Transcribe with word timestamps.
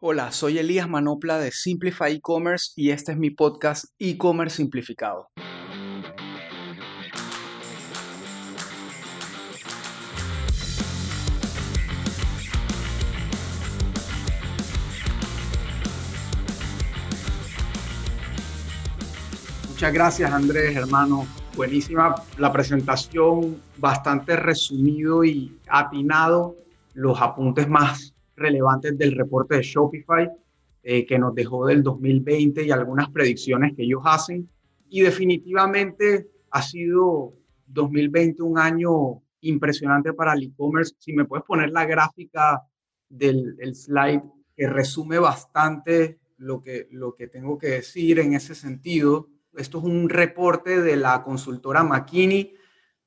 Hola, 0.00 0.30
soy 0.30 0.58
Elías 0.58 0.88
Manopla 0.88 1.40
de 1.40 1.50
Simplify 1.50 2.14
E-Commerce 2.14 2.70
y 2.76 2.90
este 2.90 3.10
es 3.10 3.18
mi 3.18 3.30
podcast 3.30 3.86
E-Commerce 3.98 4.58
Simplificado. 4.58 5.26
Muchas 19.68 19.92
gracias 19.92 20.32
Andrés, 20.32 20.76
hermano. 20.76 21.26
Buenísima 21.56 22.14
la 22.36 22.52
presentación, 22.52 23.60
bastante 23.78 24.36
resumido 24.36 25.24
y 25.24 25.58
atinado 25.66 26.54
los 26.94 27.20
apuntes 27.20 27.68
más 27.68 28.14
relevantes 28.38 28.96
del 28.96 29.16
reporte 29.16 29.56
de 29.56 29.62
Shopify 29.62 30.30
eh, 30.82 31.04
que 31.04 31.18
nos 31.18 31.34
dejó 31.34 31.66
del 31.66 31.82
2020 31.82 32.64
y 32.64 32.70
algunas 32.70 33.10
predicciones 33.10 33.74
que 33.76 33.82
ellos 33.82 34.02
hacen. 34.04 34.48
Y 34.88 35.02
definitivamente 35.02 36.28
ha 36.50 36.62
sido 36.62 37.34
2020 37.66 38.42
un 38.42 38.58
año 38.58 39.22
impresionante 39.40 40.12
para 40.12 40.32
el 40.32 40.44
e-commerce. 40.44 40.94
Si 40.98 41.12
me 41.12 41.24
puedes 41.24 41.44
poner 41.44 41.70
la 41.70 41.84
gráfica 41.84 42.62
del 43.08 43.56
slide 43.74 44.22
que 44.56 44.66
resume 44.66 45.18
bastante 45.18 46.18
lo 46.38 46.62
que, 46.62 46.88
lo 46.90 47.14
que 47.14 47.26
tengo 47.26 47.58
que 47.58 47.68
decir 47.68 48.18
en 48.18 48.34
ese 48.34 48.54
sentido. 48.54 49.28
Esto 49.56 49.78
es 49.78 49.84
un 49.84 50.08
reporte 50.08 50.80
de 50.80 50.96
la 50.96 51.22
consultora 51.22 51.82
McKinney 51.82 52.54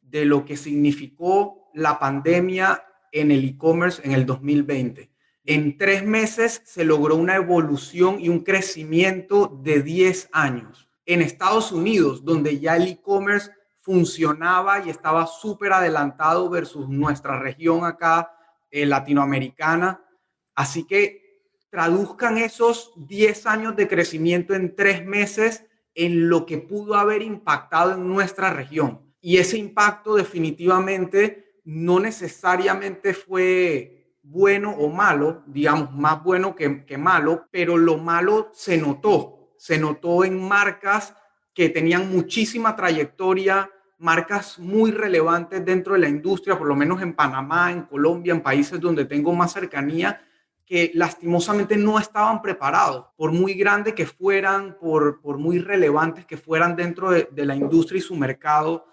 de 0.02 0.26
lo 0.26 0.46
que 0.46 0.58
significó 0.58 1.70
la 1.74 1.98
pandemia 1.98 2.84
en 3.12 3.32
el 3.32 3.44
e-commerce 3.46 4.02
en 4.06 4.12
el 4.12 4.26
2020. 4.26 5.11
En 5.46 5.78
tres 5.78 6.06
meses 6.06 6.62
se 6.66 6.86
logró 6.86 7.16
una 7.16 7.36
evolución 7.36 8.20
y 8.20 8.30
un 8.30 8.42
crecimiento 8.42 9.60
de 9.64 9.82
10 9.82 10.30
años. 10.32 10.88
En 11.06 11.22
Estados 11.22 11.72
Unidos, 11.72 12.24
donde 12.24 12.60
ya 12.60 12.78
el 12.78 12.88
e-commerce 12.88 13.52
funcionaba 13.80 14.86
y 14.86 14.92
estaba 14.92 15.26
súper 15.26 15.74
adelantado 15.74 16.50
versus 16.50 16.88
nuestra 16.88 17.40
región 17.40 17.84
acá 17.84 18.32
eh, 18.70 18.86
latinoamericana. 18.86 20.06
Así 20.54 20.84
que 20.84 21.42
traduzcan 21.72 22.38
esos 22.38 22.94
10 22.96 23.48
años 23.48 23.76
de 23.76 23.88
crecimiento 23.88 24.54
en 24.54 24.76
tres 24.76 25.04
meses 25.06 25.66
en 25.96 26.30
lo 26.30 26.46
que 26.46 26.60
pudo 26.60 26.96
haber 26.96 27.24
impactado 27.24 27.94
en 27.94 28.08
nuestra 28.08 28.54
región. 28.54 29.02
Y 29.20 29.38
ese 29.38 29.58
impacto 29.58 30.16
definitivamente 30.16 31.60
no 31.64 32.00
necesariamente 32.00 33.14
fue 33.14 34.01
bueno 34.24 34.72
o 34.72 34.90
malo, 34.90 35.44
digamos, 35.48 35.92
más 35.92 36.24
bueno 36.24 36.56
que, 36.56 36.86
que 36.86 36.98
malo, 36.98 37.48
pero 37.52 37.78
lo 37.78 37.98
malo 37.98 38.50
se 38.54 38.78
notó, 38.78 39.54
se 39.58 39.78
notó 39.78 40.24
en 40.24 40.48
marcas 40.48 41.16
que 41.54 41.70
tenían 41.70 42.12
muchísima 42.12 42.76
trayectoria, 42.76 43.70
marcas 43.98 44.58
muy 44.58 44.92
relevantes 44.92 45.64
dentro 45.64 45.94
de 45.94 46.00
la 46.00 46.10
industria, 46.10 46.58
por 46.58 46.68
lo 46.68 46.76
menos 46.76 47.02
en 47.02 47.14
Panamá, 47.14 47.72
en 47.72 47.84
Colombia, 47.84 48.34
en 48.34 48.42
países 48.42 48.80
donde 48.80 49.06
tengo 49.06 49.34
más 49.34 49.54
cercanía, 49.54 50.22
que 50.66 50.92
lastimosamente 50.94 51.76
no 51.76 52.00
estaban 52.00 52.42
preparados, 52.42 53.08
por 53.18 53.32
muy 53.32 53.54
grande 53.56 53.94
que 53.94 54.06
fueran, 54.06 54.78
por, 54.80 55.22
por 55.22 55.38
muy 55.38 55.60
relevantes 55.60 56.26
que 56.26 56.38
fueran 56.38 56.76
dentro 56.76 57.12
de, 57.12 57.28
de 57.32 57.46
la 57.46 57.56
industria 57.56 58.00
y 58.00 58.02
su 58.02 58.16
mercado, 58.16 58.88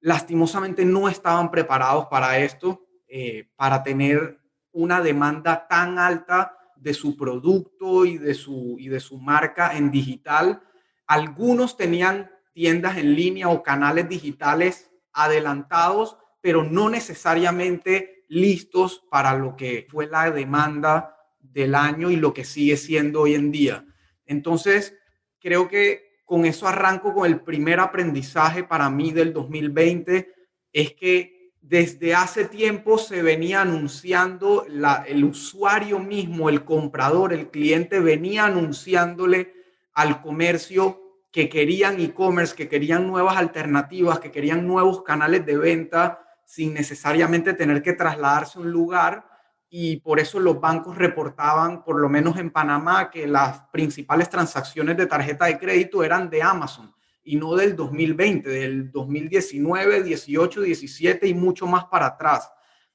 lastimosamente 0.00 0.84
no 0.84 1.08
estaban 1.08 1.50
preparados 1.50 2.06
para 2.06 2.38
esto, 2.38 2.86
eh, 3.08 3.48
para 3.56 3.82
tener 3.82 4.37
una 4.78 5.00
demanda 5.00 5.66
tan 5.66 5.98
alta 5.98 6.56
de 6.76 6.94
su 6.94 7.16
producto 7.16 8.04
y 8.04 8.16
de 8.16 8.32
su, 8.32 8.76
y 8.78 8.86
de 8.86 9.00
su 9.00 9.18
marca 9.18 9.76
en 9.76 9.90
digital. 9.90 10.62
Algunos 11.08 11.76
tenían 11.76 12.30
tiendas 12.52 12.96
en 12.96 13.16
línea 13.16 13.48
o 13.48 13.64
canales 13.64 14.08
digitales 14.08 14.92
adelantados, 15.12 16.16
pero 16.40 16.62
no 16.62 16.88
necesariamente 16.88 18.24
listos 18.28 19.04
para 19.10 19.34
lo 19.36 19.56
que 19.56 19.88
fue 19.90 20.06
la 20.06 20.30
demanda 20.30 21.16
del 21.40 21.74
año 21.74 22.08
y 22.12 22.16
lo 22.16 22.32
que 22.32 22.44
sigue 22.44 22.76
siendo 22.76 23.22
hoy 23.22 23.34
en 23.34 23.50
día. 23.50 23.84
Entonces, 24.26 24.96
creo 25.40 25.66
que 25.66 26.20
con 26.24 26.44
eso 26.44 26.68
arranco 26.68 27.12
con 27.14 27.26
el 27.26 27.40
primer 27.40 27.80
aprendizaje 27.80 28.62
para 28.62 28.88
mí 28.90 29.10
del 29.10 29.32
2020, 29.32 30.32
es 30.72 30.92
que 30.92 31.37
desde 31.60 32.14
hace 32.14 32.46
tiempo 32.46 32.98
se 32.98 33.22
venía 33.22 33.60
anunciando, 33.60 34.64
el 35.06 35.24
usuario 35.24 35.98
mismo, 35.98 36.48
el 36.48 36.64
comprador, 36.64 37.32
el 37.32 37.50
cliente 37.50 38.00
venía 38.00 38.46
anunciándole 38.46 39.52
al 39.92 40.22
comercio 40.22 41.02
que 41.30 41.48
querían 41.48 42.00
e-commerce, 42.00 42.54
que 42.54 42.68
querían 42.68 43.06
nuevas 43.06 43.36
alternativas, 43.36 44.18
que 44.18 44.30
querían 44.30 44.66
nuevos 44.66 45.02
canales 45.02 45.44
de 45.44 45.58
venta 45.58 46.24
sin 46.44 46.72
necesariamente 46.72 47.52
tener 47.52 47.82
que 47.82 47.92
trasladarse 47.92 48.58
a 48.58 48.62
un 48.62 48.70
lugar. 48.70 49.28
Y 49.68 49.98
por 49.98 50.18
eso 50.18 50.40
los 50.40 50.58
bancos 50.58 50.96
reportaban, 50.96 51.84
por 51.84 52.00
lo 52.00 52.08
menos 52.08 52.38
en 52.38 52.50
Panamá, 52.50 53.10
que 53.10 53.26
las 53.26 53.60
principales 53.70 54.30
transacciones 54.30 54.96
de 54.96 55.06
tarjeta 55.06 55.44
de 55.44 55.58
crédito 55.58 56.02
eran 56.02 56.30
de 56.30 56.42
Amazon 56.42 56.94
y 57.28 57.36
no 57.36 57.54
del 57.56 57.76
2020, 57.76 58.48
del 58.48 58.90
2019, 58.90 60.02
18, 60.02 60.62
17 60.62 61.28
y 61.28 61.34
mucho 61.34 61.66
más 61.66 61.84
para 61.84 62.06
atrás. 62.06 62.50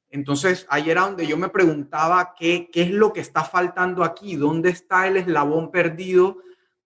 Entonces, 0.10 0.66
ahí 0.70 0.90
era 0.90 1.02
donde 1.02 1.28
yo 1.28 1.38
me 1.38 1.50
preguntaba 1.50 2.34
qué, 2.36 2.68
qué 2.74 2.82
es 2.82 2.90
lo 2.90 3.14
que 3.14 3.20
está 3.20 3.44
faltando 3.44 4.04
aquí, 4.04 4.36
dónde 4.36 4.72
está 4.72 5.08
el 5.08 5.18
eslabón 5.18 5.70
perdido 5.70 6.40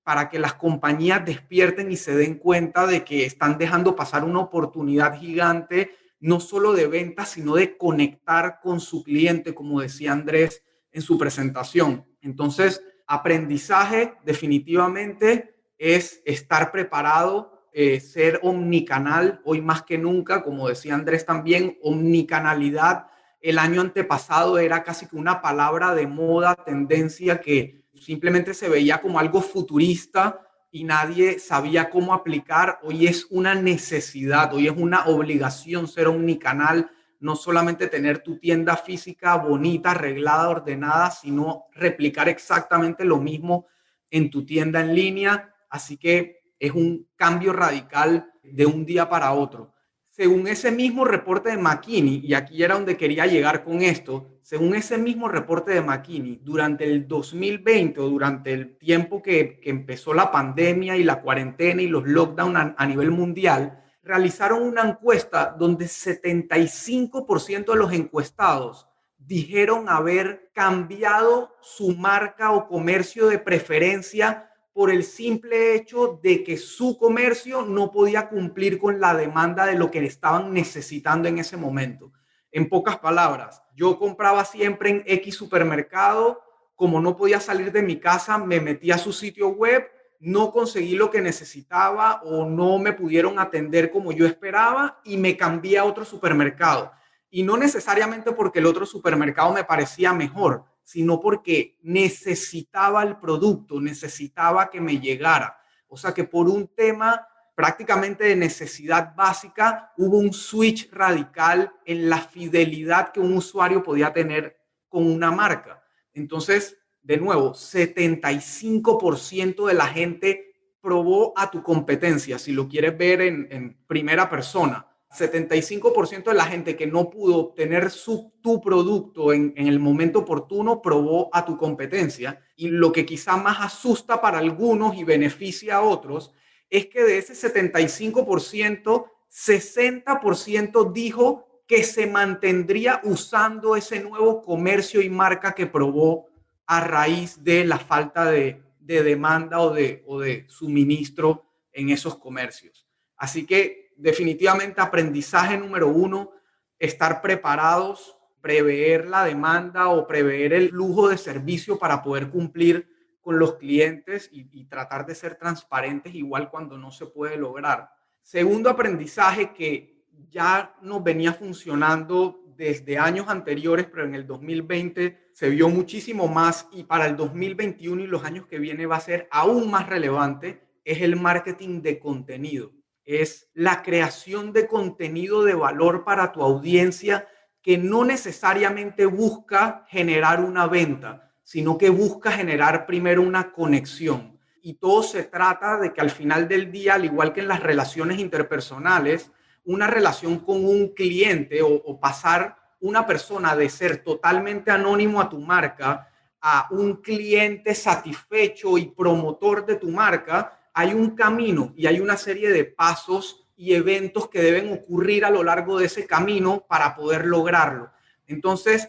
para 0.03 0.29
que 0.29 0.39
las 0.39 0.55
compañías 0.55 1.23
despierten 1.23 1.89
y 1.89 1.95
se 1.95 2.17
den 2.17 2.35
cuenta 2.35 2.85
de 2.85 3.05
que 3.05 3.25
están 3.25 3.57
dejando 3.57 3.95
pasar 3.95 4.25
una 4.25 4.39
oportunidad 4.39 5.17
gigante, 5.17 5.95
no 6.19 6.41
solo 6.41 6.73
de 6.73 6.87
venta, 6.87 7.23
sino 7.23 7.55
de 7.55 7.77
conectar 7.77 8.59
con 8.61 8.81
su 8.81 9.03
cliente, 9.03 9.55
como 9.55 9.79
decía 9.79 10.11
Andrés 10.11 10.63
en 10.91 11.01
su 11.01 11.17
presentación. 11.17 12.05
Entonces, 12.21 12.83
aprendizaje 13.07 14.15
definitivamente 14.25 15.56
es 15.77 16.21
estar 16.25 16.71
preparado, 16.71 17.57
eh, 17.73 17.99
ser 17.99 18.39
omnicanal, 18.41 19.41
hoy 19.45 19.61
más 19.61 19.83
que 19.83 19.97
nunca, 19.97 20.43
como 20.43 20.67
decía 20.67 20.95
Andrés 20.95 21.25
también, 21.25 21.77
omnicanalidad. 21.83 23.07
El 23.39 23.59
año 23.59 23.81
antepasado 23.81 24.57
era 24.57 24.83
casi 24.83 25.05
que 25.05 25.15
una 25.15 25.41
palabra 25.41 25.93
de 25.93 26.07
moda, 26.07 26.55
tendencia 26.55 27.39
que 27.39 27.83
simplemente 27.93 28.53
se 28.53 28.69
veía 28.69 28.99
como 28.99 29.19
algo 29.19 29.41
futurista 29.41 30.41
y 30.71 30.83
nadie 30.83 31.39
sabía 31.39 31.89
cómo 31.89 32.13
aplicar. 32.13 32.79
Hoy 32.81 33.05
es 33.05 33.27
una 33.29 33.53
necesidad, 33.53 34.51
hoy 34.53 34.67
es 34.67 34.73
una 34.75 35.05
obligación 35.05 35.87
ser 35.87 36.07
omnicanal, 36.07 36.89
no 37.19 37.35
solamente 37.35 37.87
tener 37.87 38.19
tu 38.19 38.37
tienda 38.39 38.75
física 38.75 39.35
bonita, 39.35 39.91
arreglada, 39.91 40.49
ordenada, 40.49 41.11
sino 41.11 41.65
replicar 41.73 42.27
exactamente 42.27 43.05
lo 43.05 43.17
mismo 43.17 43.67
en 44.09 44.29
tu 44.31 44.45
tienda 44.45 44.81
en 44.81 44.95
línea 44.95 45.53
Así 45.69 45.97
que 45.97 46.41
es 46.59 46.71
un 46.71 47.07
cambio 47.15 47.53
radical 47.53 48.31
de 48.43 48.65
un 48.65 48.85
día 48.85 49.09
para 49.09 49.33
otro. 49.33 49.73
Según 50.09 50.47
ese 50.47 50.71
mismo 50.71 51.05
reporte 51.05 51.51
de 51.51 51.57
McKinney, 51.57 52.21
y 52.25 52.33
aquí 52.33 52.63
era 52.63 52.73
donde 52.73 52.97
quería 52.97 53.27
llegar 53.27 53.63
con 53.63 53.83
esto, 53.83 54.39
según 54.41 54.73
ese 54.73 54.97
mismo 54.97 55.27
reporte 55.27 55.73
de 55.73 55.81
McKinney, 55.81 56.39
durante 56.41 56.85
el 56.85 57.07
2020 57.07 57.99
o 57.99 58.09
durante 58.09 58.51
el 58.51 58.77
tiempo 58.79 59.21
que, 59.21 59.59
empezó 59.63 60.15
la 60.15 60.31
pandemia 60.31 60.97
y 60.97 61.03
la 61.03 61.21
cuarentena 61.21 61.83
y 61.83 61.87
los 61.87 62.07
lockdowns 62.07 62.55
a, 62.55 62.75
a 62.75 62.85
nivel 62.87 63.11
mundial, 63.11 63.83
realizaron 64.01 64.63
una 64.63 64.89
encuesta 64.89 65.55
donde 65.57 65.85
75% 65.85 67.65
de 67.73 67.75
los 67.75 67.93
encuestados 67.93 68.87
dijeron 69.17 69.89
haber 69.89 70.49
cambiado 70.53 71.55
su 71.61 71.95
marca 71.95 72.53
o 72.53 72.67
comercio 72.67 73.27
de 73.27 73.37
preferencia 73.37 74.46
por 74.77 74.91
el 74.91 75.03
simple 75.03 75.73
hecho 75.73 76.19
de 76.21 76.43
que 76.43 76.55
su 76.55 76.99
comercio 76.99 77.63
no 77.63 77.91
podía 77.91 78.29
cumplir 78.29 78.77
con 78.77 78.99
la 78.99 79.15
demanda 79.15 79.65
de 79.65 79.73
lo 79.73 79.89
que 79.89 80.05
estaban 80.05 80.53
necesitando 80.53 81.27
en 81.27 81.39
ese 81.39 81.57
momento. 81.57 82.11
En 82.51 82.69
pocas 82.69 82.99
palabras, 82.99 83.63
yo 83.75 83.97
compraba 83.97 84.45
siempre 84.45 84.91
en 84.91 85.03
X 85.07 85.33
supermercado, 85.33 86.43
como 86.75 87.01
no 87.01 87.17
podía 87.17 87.39
salir 87.39 87.71
de 87.71 87.81
mi 87.81 87.99
casa, 87.99 88.37
me 88.37 88.61
metí 88.61 88.91
a 88.91 88.99
su 88.99 89.11
sitio 89.13 89.49
web, 89.49 89.89
no 90.19 90.51
conseguí 90.51 90.93
lo 90.93 91.09
que 91.09 91.21
necesitaba 91.21 92.21
o 92.21 92.45
no 92.45 92.77
me 92.77 92.93
pudieron 92.93 93.39
atender 93.39 93.89
como 93.89 94.11
yo 94.11 94.27
esperaba 94.27 95.01
y 95.03 95.17
me 95.17 95.35
cambié 95.35 95.79
a 95.79 95.85
otro 95.85 96.05
supermercado. 96.05 96.91
Y 97.31 97.41
no 97.41 97.57
necesariamente 97.57 98.31
porque 98.31 98.59
el 98.59 98.67
otro 98.67 98.85
supermercado 98.85 99.51
me 99.53 99.63
parecía 99.63 100.13
mejor, 100.13 100.65
sino 100.87 101.19
porque 101.19 101.77
necesitaba 101.81 103.03
el 103.03 103.17
producto, 103.17 103.81
necesitaba 103.81 104.69
que 104.69 104.79
me 104.79 105.01
llegara. 105.01 105.59
O 105.89 105.97
sea 105.97 106.13
que 106.13 106.23
por 106.23 106.47
un 106.47 106.69
tema 106.69 107.27
prácticamente 107.55 108.23
de 108.23 108.37
necesidad 108.37 109.13
básica, 109.13 109.91
hubo 109.97 110.17
un 110.17 110.31
switch 110.31 110.89
radical 110.93 111.73
en 111.83 112.09
la 112.09 112.19
fidelidad 112.19 113.11
que 113.11 113.19
un 113.19 113.35
usuario 113.35 113.83
podía 113.83 114.13
tener 114.13 114.57
con 114.87 115.05
una 115.05 115.29
marca. 115.29 115.83
Entonces, 116.13 116.77
de 117.01 117.17
nuevo, 117.17 117.51
75% 117.51 119.67
de 119.67 119.73
la 119.73 119.87
gente 119.87 120.55
probó 120.79 121.33
a 121.35 121.51
tu 121.51 121.63
competencia, 121.63 122.39
si 122.39 122.53
lo 122.53 122.69
quieres 122.69 122.97
ver 122.97 123.19
en, 123.19 123.77
primera 123.87 124.29
persona. 124.29 124.86
75% 125.09 126.25
de 126.25 126.33
la 126.33 126.45
gente 126.45 126.75
que 126.75 126.87
no 126.87 127.09
pudo 127.09 127.37
obtener 127.37 127.89
su, 127.89 128.33
tu 128.41 128.59
producto 128.59 129.31
en, 129.33 129.53
el 129.55 129.79
momento 129.79 130.19
oportuno 130.19 130.81
probó 130.81 131.29
a 131.33 131.45
tu 131.45 131.57
competencia. 131.57 132.41
Y 132.55 132.69
lo 132.69 132.91
que 132.91 133.05
quizá 133.05 133.37
más 133.37 133.59
asusta 133.61 134.19
para 134.19 134.39
algunos 134.39 134.95
y 134.95 135.03
beneficia 135.03 135.77
a 135.77 135.81
otros 135.81 136.33
es 136.69 136.87
que 136.87 137.03
de 137.03 137.19
ese 137.19 137.33
75%, 137.33 139.05
60% 139.31 140.91
dijo 140.91 141.47
que 141.67 141.83
se 141.83 142.07
mantendría 142.07 143.01
usando 143.03 143.75
ese 143.75 144.01
nuevo 144.01 144.41
comercio 144.41 145.01
y 145.01 145.09
marca 145.09 145.53
que 145.53 145.67
probó 145.67 146.27
a 146.65 146.81
raíz 146.81 147.43
de 147.43 147.63
la 147.65 147.79
falta 147.79 148.25
de, 148.25 148.61
demanda 148.79 149.59
o 149.61 149.73
de, 149.73 150.03
o 150.05 150.19
de 150.19 150.45
suministro 150.49 151.45
en 151.71 151.89
esos 151.89 152.17
comercios. 152.17 152.87
Así 153.15 153.45
que 153.45 153.86
definitivamente 153.97 154.79
aprendizaje 154.79 155.57
número 155.57 155.87
uno, 155.87 156.31
estar 156.79 157.21
preparados, 157.21 158.17
prever 158.41 159.07
la 159.07 159.25
demanda 159.25 159.89
o 159.89 160.07
prever 160.07 160.53
el 160.53 160.69
flujo 160.69 161.09
de 161.09 161.17
servicio 161.17 161.77
para 161.77 162.01
poder 162.01 162.29
cumplir 162.29 162.87
con 163.21 163.39
los 163.39 163.55
clientes 163.55 164.29
y, 164.31 164.47
y, 164.57 164.65
tratar 164.65 165.05
de 165.05 165.13
ser 165.13 165.35
transparentes 165.35 166.15
igual 166.15 166.49
cuando 166.49 166.77
no 166.77 166.91
se 166.91 167.07
puede 167.07 167.35
lograr. 167.35 167.89
Segundo 168.21 168.69
aprendizaje 168.69 169.53
que 169.53 170.05
ya 170.29 170.73
nos 170.81 171.03
venía 171.03 171.33
funcionando 171.33 172.41
desde 172.55 172.97
años 172.97 173.27
anteriores, 173.27 173.85
pero 173.85 174.05
en 174.05 174.15
el 174.15 174.25
2020 174.25 175.29
se 175.31 175.49
vio 175.49 175.69
muchísimo 175.69 176.27
más 176.27 176.67
y 176.71 176.83
para 176.83 177.05
el 177.05 177.15
2021 177.15 178.03
y 178.03 178.07
los 178.07 178.23
años 178.23 178.47
que 178.47 178.59
viene 178.59 178.85
va 178.85 178.95
a 178.95 179.01
ser 179.01 179.27
aún 179.31 179.69
más 179.69 179.87
relevante, 179.87 180.61
es 180.83 181.01
el 181.01 181.15
marketing 181.15 181.81
de 181.81 181.99
contenido. 181.99 182.71
Es 183.07 183.49
la 183.53 183.83
creación 183.83 184.51
de 184.51 184.67
contenido 184.67 185.45
de 185.45 185.55
valor 185.55 186.03
para 186.03 186.33
tu 186.33 186.43
audiencia 186.43 187.25
que 187.61 187.77
no 187.77 188.03
necesariamente 188.03 189.05
busca 189.05 189.85
generar 189.87 190.41
una 190.41 190.67
venta, 190.67 191.31
sino 191.41 191.77
que 191.77 191.89
busca 191.89 192.33
generar 192.33 192.85
primero 192.85 193.21
una 193.21 193.53
conexión. 193.53 194.37
Y 194.61 194.73
todo 194.73 195.03
se 195.03 195.23
trata 195.23 195.77
de 195.77 195.93
que 195.93 196.01
al 196.01 196.09
final 196.09 196.49
del 196.49 196.69
día, 196.69 196.95
al 196.95 197.05
igual 197.05 197.31
que 197.31 197.39
en 197.39 197.47
las 197.47 197.63
relaciones 197.63 198.19
interpersonales, 198.19 199.31
una 199.63 199.87
relación 199.87 200.39
con 200.39 200.65
un 200.65 200.89
cliente 200.89 201.61
o, 201.61 201.97
pasar 202.01 202.57
una 202.81 203.07
persona 203.07 203.55
de 203.55 203.69
ser 203.69 204.03
totalmente 204.03 204.69
anónimo 204.69 205.21
a 205.21 205.29
tu 205.29 205.39
marca 205.39 206.09
a 206.41 206.67
un 206.71 206.97
cliente 206.97 207.73
satisfecho 207.73 208.77
y 208.77 208.87
promotor 208.87 209.65
de 209.65 209.77
tu 209.77 209.89
marca, 209.91 210.56
hay 210.77 210.93
un 210.93 211.15
camino 211.15 211.73
y 211.75 211.87
hay 211.87 211.99
una 211.99 212.17
serie 212.17 212.51
de 212.51 212.63
pasos 212.63 213.47
y 213.55 213.73
eventos 213.73 214.29
que 214.29 214.43
deben 214.43 214.71
ocurrir 214.71 215.25
a 215.25 215.31
lo 215.31 215.43
largo 215.43 215.79
de 215.79 215.87
ese 215.87 216.05
camino 216.05 216.67
para 216.69 216.95
poder 216.95 217.25
lograrlo. 217.25 217.89
Entonces, 218.27 218.87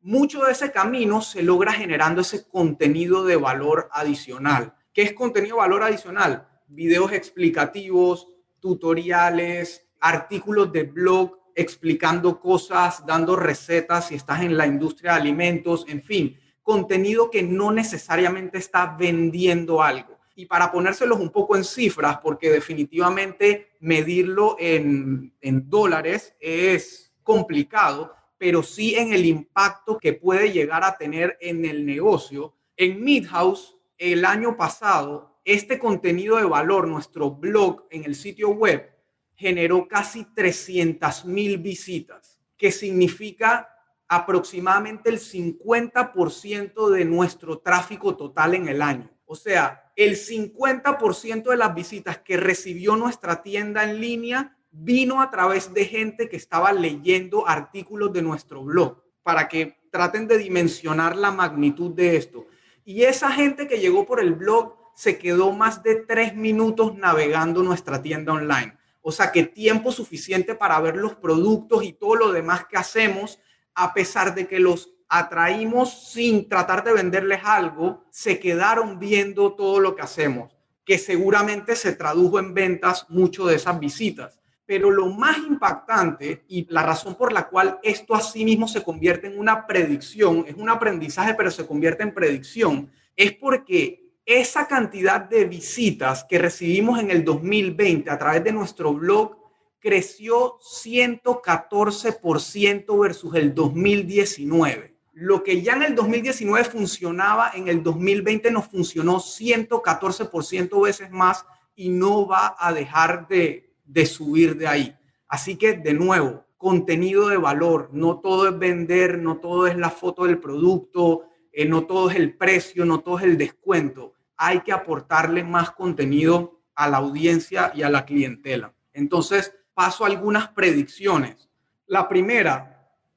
mucho 0.00 0.44
de 0.44 0.52
ese 0.52 0.70
camino 0.70 1.20
se 1.22 1.42
logra 1.42 1.72
generando 1.72 2.20
ese 2.20 2.46
contenido 2.46 3.24
de 3.24 3.34
valor 3.34 3.88
adicional. 3.90 4.76
¿Qué 4.92 5.02
es 5.02 5.12
contenido 5.12 5.56
de 5.56 5.62
valor 5.62 5.82
adicional? 5.82 6.46
Videos 6.68 7.10
explicativos, 7.10 8.28
tutoriales, 8.60 9.88
artículos 9.98 10.70
de 10.70 10.84
blog 10.84 11.36
explicando 11.56 12.38
cosas, 12.38 13.04
dando 13.04 13.34
recetas 13.34 14.06
si 14.06 14.14
estás 14.14 14.42
en 14.42 14.56
la 14.56 14.68
industria 14.68 15.14
de 15.14 15.18
alimentos, 15.18 15.84
en 15.88 16.00
fin, 16.00 16.38
contenido 16.62 17.28
que 17.28 17.42
no 17.42 17.72
necesariamente 17.72 18.58
está 18.58 18.94
vendiendo 18.96 19.82
algo. 19.82 20.13
Y 20.34 20.46
para 20.46 20.72
ponérselos 20.72 21.20
un 21.20 21.30
poco 21.30 21.56
en 21.56 21.64
cifras, 21.64 22.18
porque 22.18 22.50
definitivamente 22.50 23.68
medirlo 23.80 24.56
en, 24.58 25.32
dólares 25.68 26.34
es 26.40 27.12
complicado, 27.22 28.14
pero 28.36 28.62
sí 28.62 28.96
en 28.96 29.12
el 29.12 29.24
impacto 29.24 29.98
que 29.98 30.12
puede 30.12 30.52
llegar 30.52 30.82
a 30.84 30.96
tener 30.96 31.38
en 31.40 31.64
el 31.64 31.86
negocio. 31.86 32.54
En 32.76 33.02
Midhouse, 33.02 33.76
el 33.96 34.24
año 34.24 34.56
pasado, 34.56 35.38
este 35.44 35.78
contenido 35.78 36.36
de 36.36 36.44
valor, 36.44 36.88
nuestro 36.88 37.30
blog 37.30 37.86
en 37.90 38.04
el 38.04 38.16
sitio 38.16 38.50
web, 38.50 38.90
generó 39.34 39.86
casi 39.86 40.24
300 40.34 41.24
mil 41.26 41.58
visitas, 41.58 42.40
que 42.56 42.72
significa 42.72 43.68
aproximadamente 44.08 45.10
el 45.10 45.18
50% 45.18 46.90
de 46.90 47.04
nuestro 47.04 47.58
tráfico 47.58 48.16
total 48.16 48.54
en 48.54 48.68
el 48.68 48.82
año. 48.82 49.10
O 49.26 49.36
sea, 49.36 49.92
el 49.96 50.16
50% 50.16 51.50
de 51.50 51.56
las 51.56 51.74
visitas 51.74 52.18
que 52.18 52.36
recibió 52.36 52.96
nuestra 52.96 53.42
tienda 53.42 53.84
en 53.84 54.00
línea 54.00 54.56
vino 54.70 55.22
a 55.22 55.30
través 55.30 55.72
de 55.72 55.84
gente 55.84 56.28
que 56.28 56.36
estaba 56.36 56.72
leyendo 56.72 57.48
artículos 57.48 58.12
de 58.12 58.22
nuestro 58.22 58.62
blog, 58.62 59.02
para 59.22 59.48
que 59.48 59.78
traten 59.90 60.26
de 60.26 60.38
dimensionar 60.38 61.16
la 61.16 61.30
magnitud 61.30 61.92
de 61.92 62.16
esto. 62.16 62.46
Y 62.84 63.02
esa 63.04 63.30
gente 63.30 63.68
que 63.68 63.78
llegó 63.78 64.04
por 64.04 64.20
el 64.20 64.34
blog 64.34 64.76
se 64.94 65.18
quedó 65.18 65.52
más 65.52 65.82
de 65.82 65.96
tres 65.96 66.34
minutos 66.34 66.96
navegando 66.96 67.62
nuestra 67.62 68.02
tienda 68.02 68.32
online. 68.32 68.76
O 69.00 69.12
sea 69.12 69.32
que 69.32 69.44
tiempo 69.44 69.92
suficiente 69.92 70.54
para 70.54 70.80
ver 70.80 70.96
los 70.96 71.14
productos 71.14 71.84
y 71.84 71.92
todo 71.92 72.16
lo 72.16 72.32
demás 72.32 72.66
que 72.66 72.76
hacemos, 72.76 73.38
a 73.74 73.92
pesar 73.92 74.34
de 74.34 74.46
que 74.46 74.58
los 74.58 74.93
atraímos 75.16 76.10
sin 76.10 76.48
tratar 76.48 76.82
de 76.82 76.92
venderles 76.92 77.38
algo, 77.44 78.04
se 78.10 78.40
quedaron 78.40 78.98
viendo 78.98 79.54
todo 79.54 79.78
lo 79.78 79.94
que 79.94 80.02
hacemos, 80.02 80.52
que 80.84 80.98
seguramente 80.98 81.76
se 81.76 81.92
tradujo 81.92 82.40
en 82.40 82.52
ventas 82.52 83.06
mucho 83.08 83.46
de 83.46 83.54
esas 83.54 83.78
visitas. 83.78 84.40
Pero 84.66 84.90
lo 84.90 85.10
más 85.10 85.38
impactante 85.38 86.44
y 86.48 86.66
la 86.68 86.82
razón 86.82 87.14
por 87.14 87.32
la 87.32 87.48
cual 87.48 87.78
esto 87.84 88.16
así 88.16 88.44
mismo 88.44 88.66
se 88.66 88.82
convierte 88.82 89.28
en 89.28 89.38
una 89.38 89.68
predicción, 89.68 90.46
es 90.48 90.56
un 90.56 90.68
aprendizaje, 90.68 91.34
pero 91.34 91.52
se 91.52 91.64
convierte 91.64 92.02
en 92.02 92.12
predicción, 92.12 92.90
es 93.14 93.34
porque 93.34 94.16
esa 94.26 94.66
cantidad 94.66 95.20
de 95.20 95.44
visitas 95.44 96.24
que 96.24 96.38
recibimos 96.38 96.98
en 96.98 97.12
el 97.12 97.24
2020 97.24 98.10
a 98.10 98.18
través 98.18 98.42
de 98.42 98.50
nuestro 98.50 98.92
blog 98.92 99.36
creció 99.78 100.58
114% 100.58 103.00
versus 103.00 103.32
el 103.36 103.54
2019. 103.54 104.93
Lo 105.14 105.42
que 105.42 105.62
ya 105.62 105.74
en 105.74 105.82
el 105.82 105.94
2019 105.94 106.64
funcionaba, 106.64 107.52
en 107.54 107.68
el 107.68 107.82
2020 107.82 108.50
nos 108.50 108.66
funcionó 108.66 109.18
114% 109.18 110.82
veces 110.82 111.10
más 111.10 111.46
y 111.76 111.88
no 111.88 112.26
va 112.26 112.56
a 112.58 112.72
dejar 112.72 113.26
de, 113.28 113.72
de 113.84 114.06
subir 114.06 114.56
de 114.56 114.66
ahí. 114.66 114.96
Así 115.28 115.56
que, 115.56 115.74
de 115.74 115.94
nuevo, 115.94 116.44
contenido 116.64 117.28
de 117.28 117.36
valor. 117.36 117.90
No 117.92 118.20
todo 118.20 118.48
es 118.48 118.58
vender, 118.58 119.18
no 119.18 119.36
todo 119.36 119.66
es 119.66 119.76
la 119.76 119.90
foto 119.90 120.24
del 120.24 120.38
producto, 120.38 121.26
eh, 121.52 121.66
no 121.66 121.84
todo 121.84 122.10
es 122.10 122.16
el 122.16 122.36
precio, 122.36 122.84
no 122.84 123.00
todo 123.00 123.18
es 123.18 123.24
el 123.24 123.36
descuento. 123.36 124.14
Hay 124.36 124.60
que 124.60 124.72
aportarle 124.72 125.44
más 125.44 125.70
contenido 125.72 126.60
a 126.74 126.88
la 126.88 126.96
audiencia 126.96 127.70
y 127.74 127.82
a 127.82 127.90
la 127.90 128.04
clientela. 128.04 128.74
Entonces, 128.92 129.54
paso 129.74 130.04
algunas 130.04 130.48
predicciones. 130.48 131.50
La 131.86 132.08
primera, 132.08 132.73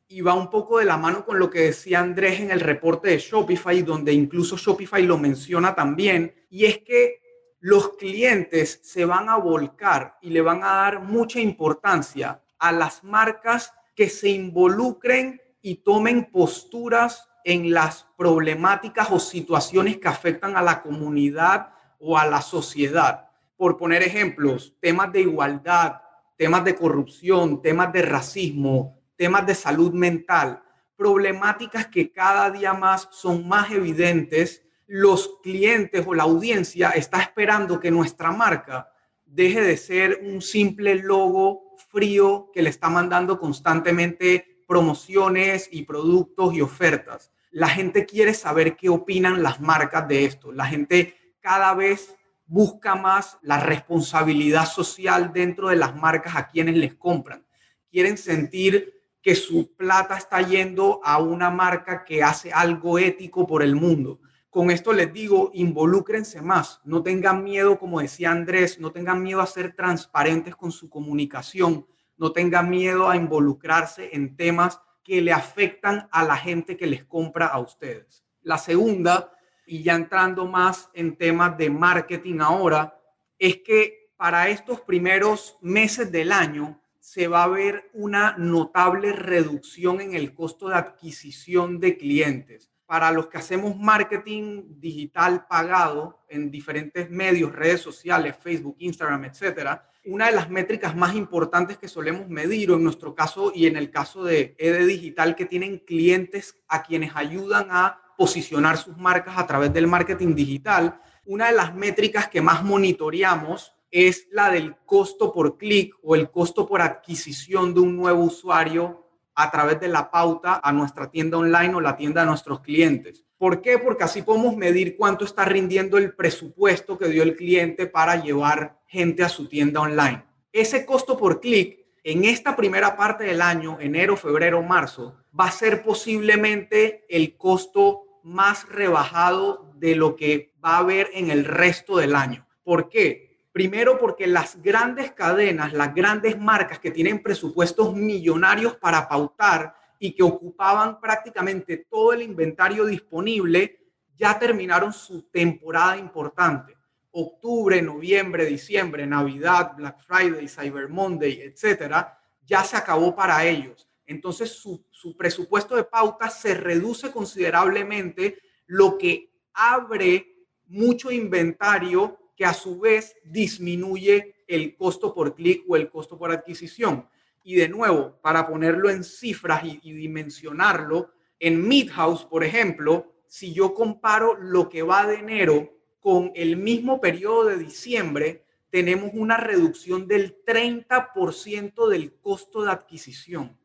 y 0.09 0.21
va 0.21 0.33
un 0.33 0.49
poco 0.49 0.79
de 0.79 0.85
la 0.85 0.97
mano 0.97 1.25
con 1.25 1.37
lo 1.37 1.49
que 1.49 1.61
decía 1.61 1.99
Andrés 1.99 2.39
en 2.39 2.51
el 2.51 2.61
reporte 2.61 3.09
de 3.09 3.19
Shopify, 3.19 3.81
donde 3.81 4.13
incluso 4.13 4.55
Shopify 4.55 5.03
lo 5.03 5.17
menciona 5.17 5.75
también, 5.75 6.33
y 6.49 6.65
es 6.65 6.79
que 6.79 7.21
los 7.59 7.97
clientes 7.97 8.79
se 8.83 9.05
van 9.05 9.29
a 9.29 9.37
volcar 9.37 10.17
y 10.21 10.29
le 10.29 10.41
van 10.41 10.63
a 10.63 10.75
dar 10.75 11.01
mucha 11.01 11.39
importancia 11.39 12.41
a 12.59 12.71
las 12.71 13.03
marcas 13.03 13.73
que 13.95 14.09
se 14.09 14.29
involucren 14.29 15.41
y 15.61 15.75
tomen 15.75 16.31
posturas 16.31 17.27
en 17.43 17.73
las 17.73 18.07
problemáticas 18.17 19.09
o 19.11 19.19
situaciones 19.19 19.97
que 19.97 20.07
afectan 20.07 20.55
a 20.55 20.61
la 20.61 20.81
comunidad 20.81 21.69
o 21.99 22.17
a 22.17 22.25
la 22.25 22.41
sociedad. 22.41 23.29
Por 23.55 23.77
poner 23.77 24.03
ejemplos, 24.03 24.75
temas 24.79 25.11
de 25.11 25.21
igualdad, 25.21 26.01
temas 26.37 26.63
de 26.63 26.75
corrupción, 26.75 27.61
temas 27.61 27.91
de 27.91 28.03
racismo, 28.03 28.96
temas 29.17 29.45
de 29.45 29.55
salud 29.55 29.93
mental, 29.93 30.63
problemáticas 30.95 31.87
que 31.87 32.11
cada 32.11 32.49
día 32.49 32.73
más 32.73 33.09
son 33.11 33.47
más 33.47 33.71
evidentes. 33.71 34.63
Los 34.85 35.39
clientes 35.43 36.05
o 36.07 36.13
la 36.13 36.23
audiencia 36.23 36.91
está 36.91 37.21
esperando 37.21 37.79
que 37.79 37.91
nuestra 37.91 38.31
marca 38.31 38.89
deje 39.25 39.61
de 39.61 39.75
ser 39.75 40.21
un 40.23 40.41
simple 40.41 40.95
logo 40.95 41.75
frío 41.89 42.49
que 42.53 42.61
le 42.61 42.69
está 42.69 42.89
mandando 42.89 43.37
constantemente 43.37 44.63
promociones 44.65 45.67
y 45.71 45.83
productos 45.83 46.53
y 46.53 46.61
ofertas 46.61 47.31
la 47.57 47.69
gente 47.69 48.05
quiere 48.05 48.35
saber 48.35 48.75
qué 48.75 48.87
opinan 48.87 49.41
las 49.41 49.59
marcas 49.59 50.07
de 50.07 50.25
esto. 50.25 50.51
La 50.51 50.65
gente 50.65 51.15
cada 51.39 51.73
vez 51.73 52.15
busca 52.45 52.95
más 52.95 53.39
la 53.41 53.59
responsabilidad 53.59 54.65
social 54.65 55.31
dentro 55.33 55.69
de 55.69 55.75
las 55.75 55.95
marcas 55.95 56.35
a 56.35 56.47
quienes 56.47 56.75
les 56.75 56.93
compran. 56.93 57.45
Quieren 57.89 58.17
sentir 58.17 58.96
que 59.27 59.35
su 59.35 59.75
plata 59.75 60.15
está 60.15 60.41
yendo 60.41 61.01
a 61.03 61.17
una 61.17 61.49
marca 61.49 62.05
que 62.05 62.23
hace 62.23 62.53
algo 62.53 62.97
ético 62.97 63.45
por 63.45 63.61
el 63.61 63.75
mundo. 63.75 64.21
Con 64.49 64.71
esto 64.71 64.93
les 64.93 65.11
digo, 65.11 65.51
involúcrense 65.53 66.41
más, 66.41 66.79
no 66.85 67.03
tengan 67.03 67.43
miedo, 67.43 67.77
como 67.77 67.99
decía 67.99 68.31
Andrés, 68.31 68.79
no 68.79 68.93
tengan 68.93 69.21
miedo 69.21 69.41
a 69.41 69.45
ser 69.45 69.75
transparentes 69.75 70.55
con 70.55 70.71
su 70.71 70.89
comunicación, 70.89 71.85
no 72.15 72.31
tengan 72.31 72.69
miedo 72.69 73.09
a 73.09 73.17
involucrarse 73.17 74.11
en 74.13 74.37
temas 74.37 74.79
que 75.03 75.21
le 75.21 75.33
afectan 75.33 76.07
a 76.09 76.23
la 76.23 76.37
gente 76.37 76.77
que 76.77 76.87
les 76.87 77.03
compra 77.03 77.47
a 77.47 77.59
ustedes. 77.59 78.23
La 78.43 78.57
segunda, 78.57 79.33
y 79.65 79.83
ya 79.83 79.95
entrando 79.95 80.45
más 80.45 80.89
en 80.93 81.17
temas 81.17 81.57
de 81.57 81.69
marketing 81.69 82.39
ahora, 82.39 82.97
es 83.37 83.57
que 83.57 84.09
para 84.15 84.47
estos 84.47 84.79
primeros 84.79 85.57
meses 85.59 86.13
del 86.13 86.31
año 86.31 86.81
se 87.07 87.29
va 87.29 87.45
a 87.45 87.47
ver 87.47 87.89
una 87.93 88.35
notable 88.37 89.13
reducción 89.13 90.01
en 90.01 90.13
el 90.13 90.33
costo 90.35 90.67
de 90.67 90.75
adquisición 90.75 91.79
de 91.79 91.97
clientes. 91.97 92.69
Para 92.85 93.13
los 93.13 93.27
que 93.27 93.37
hacemos 93.37 93.77
marketing 93.77 94.63
digital 94.77 95.47
pagado 95.47 96.25
en 96.27 96.51
diferentes 96.51 97.09
medios, 97.09 97.53
redes 97.55 97.79
sociales, 97.79 98.35
Facebook, 98.37 98.75
Instagram, 98.79 99.23
etcétera, 99.23 99.89
una 100.03 100.25
de 100.25 100.33
las 100.33 100.49
métricas 100.49 100.97
más 100.97 101.15
importantes 101.15 101.77
que 101.77 101.87
solemos 101.87 102.27
medir, 102.27 102.71
o 102.71 102.75
en 102.75 102.83
nuestro 102.83 103.15
caso 103.15 103.53
y 103.55 103.67
en 103.67 103.77
el 103.77 103.89
caso 103.89 104.25
de 104.25 104.57
ED 104.59 104.85
Digital, 104.85 105.37
que 105.37 105.45
tienen 105.45 105.79
clientes 105.79 106.57
a 106.67 106.83
quienes 106.83 107.15
ayudan 107.15 107.67
a 107.69 108.01
posicionar 108.17 108.75
sus 108.75 108.97
marcas 108.97 109.37
a 109.37 109.47
través 109.47 109.71
del 109.71 109.87
marketing 109.87 110.35
digital, 110.35 110.99
una 111.25 111.47
de 111.47 111.53
las 111.53 111.73
métricas 111.73 112.27
que 112.27 112.41
más 112.41 112.65
monitoreamos 112.65 113.76
es 113.91 114.27
la 114.31 114.49
del 114.49 114.75
costo 114.85 115.31
por 115.31 115.57
clic 115.57 115.95
o 116.03 116.15
el 116.15 116.29
costo 116.29 116.67
por 116.67 116.81
adquisición 116.81 117.73
de 117.73 117.79
un 117.79 117.95
nuevo 117.95 118.23
usuario 118.23 119.07
a 119.35 119.51
través 119.51 119.79
de 119.79 119.87
la 119.87 120.09
pauta 120.09 120.59
a 120.63 120.71
nuestra 120.71 121.11
tienda 121.11 121.37
online 121.37 121.75
o 121.75 121.81
la 121.81 121.95
tienda 121.95 122.21
de 122.21 122.27
nuestros 122.27 122.61
clientes. 122.61 123.23
¿Por 123.37 123.61
qué? 123.61 123.77
Porque 123.77 124.03
así 124.03 124.23
podemos 124.23 124.57
medir 124.57 124.97
cuánto 124.97 125.25
está 125.25 125.45
rindiendo 125.45 125.97
el 125.97 126.15
presupuesto 126.15 126.97
que 126.97 127.07
dio 127.07 127.21
el 127.21 127.35
cliente 127.35 127.85
para 127.85 128.21
llevar 128.21 128.79
gente 128.87 129.23
a 129.23 129.29
su 129.29 129.47
tienda 129.47 129.81
online. 129.81 130.23
Ese 130.51 130.85
costo 130.85 131.17
por 131.17 131.39
clic 131.39 131.85
en 132.03 132.25
esta 132.25 132.55
primera 132.55 132.97
parte 132.97 133.25
del 133.25 133.41
año, 133.41 133.77
enero, 133.79 134.17
febrero, 134.17 134.63
marzo, 134.63 135.17
va 135.39 135.45
a 135.45 135.51
ser 135.51 135.83
posiblemente 135.83 137.05
el 137.09 137.37
costo 137.37 138.21
más 138.23 138.67
rebajado 138.69 139.71
de 139.75 139.95
lo 139.95 140.15
que 140.15 140.53
va 140.63 140.71
a 140.71 140.79
haber 140.79 141.09
en 141.13 141.29
el 141.29 141.45
resto 141.45 141.97
del 141.97 142.15
año. 142.15 142.47
¿Por 142.63 142.89
qué? 142.89 143.26
Primero 143.57 143.97
porque 143.97 144.27
las 144.27 144.61
grandes 144.61 145.13
cadenas, 145.13 145.73
las 145.73 145.95
grandes 145.95 146.39
marcas 146.39 146.77
que 146.77 146.91
tienen 146.91 147.23
presupuestos 147.23 147.95
millonarios 147.95 148.75
para 148.75 149.09
pautar 149.09 149.73
y 149.97 150.11
que 150.11 150.21
ocupaban 150.21 151.01
prácticamente 151.01 151.87
todo 151.89 152.13
el 152.13 152.21
inventario 152.21 152.85
disponible, 152.85 153.79
ya 154.15 154.37
terminaron 154.37 154.93
su 154.93 155.23
temporada 155.31 155.97
importante. 155.97 156.77
Octubre, 157.09 157.81
noviembre, 157.81 158.45
diciembre, 158.45 159.07
Navidad, 159.07 159.71
Black 159.75 160.05
Friday, 160.05 160.47
Cyber 160.47 160.87
Monday, 160.87 161.41
etcétera, 161.41 162.15
ya 162.45 162.63
se 162.63 162.77
acabó 162.77 163.15
para 163.15 163.43
ellos. 163.43 163.89
Entonces 164.05 164.51
su, 164.51 164.85
su 164.91 165.17
presupuesto 165.17 165.75
de 165.75 165.83
pauta 165.83 166.29
se 166.29 166.53
reduce 166.53 167.11
considerablemente, 167.11 168.37
lo 168.67 168.99
que 168.99 169.31
abre 169.51 170.45
mucho 170.67 171.09
inventario 171.09 172.19
que 172.37 172.45
a 172.45 172.53
su 172.53 172.79
vez 172.79 173.17
disminuye 173.25 174.35
el 174.47 174.75
costo 174.75 175.13
por 175.13 175.35
clic 175.35 175.63
o 175.67 175.75
el 175.75 175.89
costo 175.89 176.17
por 176.17 176.31
adquisición. 176.31 177.09
Y 177.43 177.55
de 177.55 177.67
nuevo, 177.67 178.19
para 178.21 178.47
ponerlo 178.47 178.91
en 178.91 179.03
cifras 179.03 179.63
y, 179.65 179.91
dimensionarlo, 179.91 181.09
en 181.39 181.67
Midhouse, 181.67 182.25
por 182.25 182.43
ejemplo, 182.43 183.11
si 183.25 183.53
yo 183.53 183.73
comparo 183.73 184.37
lo 184.39 184.69
que 184.69 184.83
va 184.83 185.07
de 185.07 185.15
enero 185.15 185.73
con 185.99 186.31
el 186.35 186.57
mismo 186.57 187.01
periodo 187.01 187.45
de 187.45 187.57
diciembre, 187.57 188.45
tenemos 188.69 189.11
una 189.13 189.37
reducción 189.37 190.07
del 190.07 190.37
30% 190.45 191.89
del 191.89 192.13
costo 192.19 192.63
de 192.63 192.71
adquisición. 192.71 193.57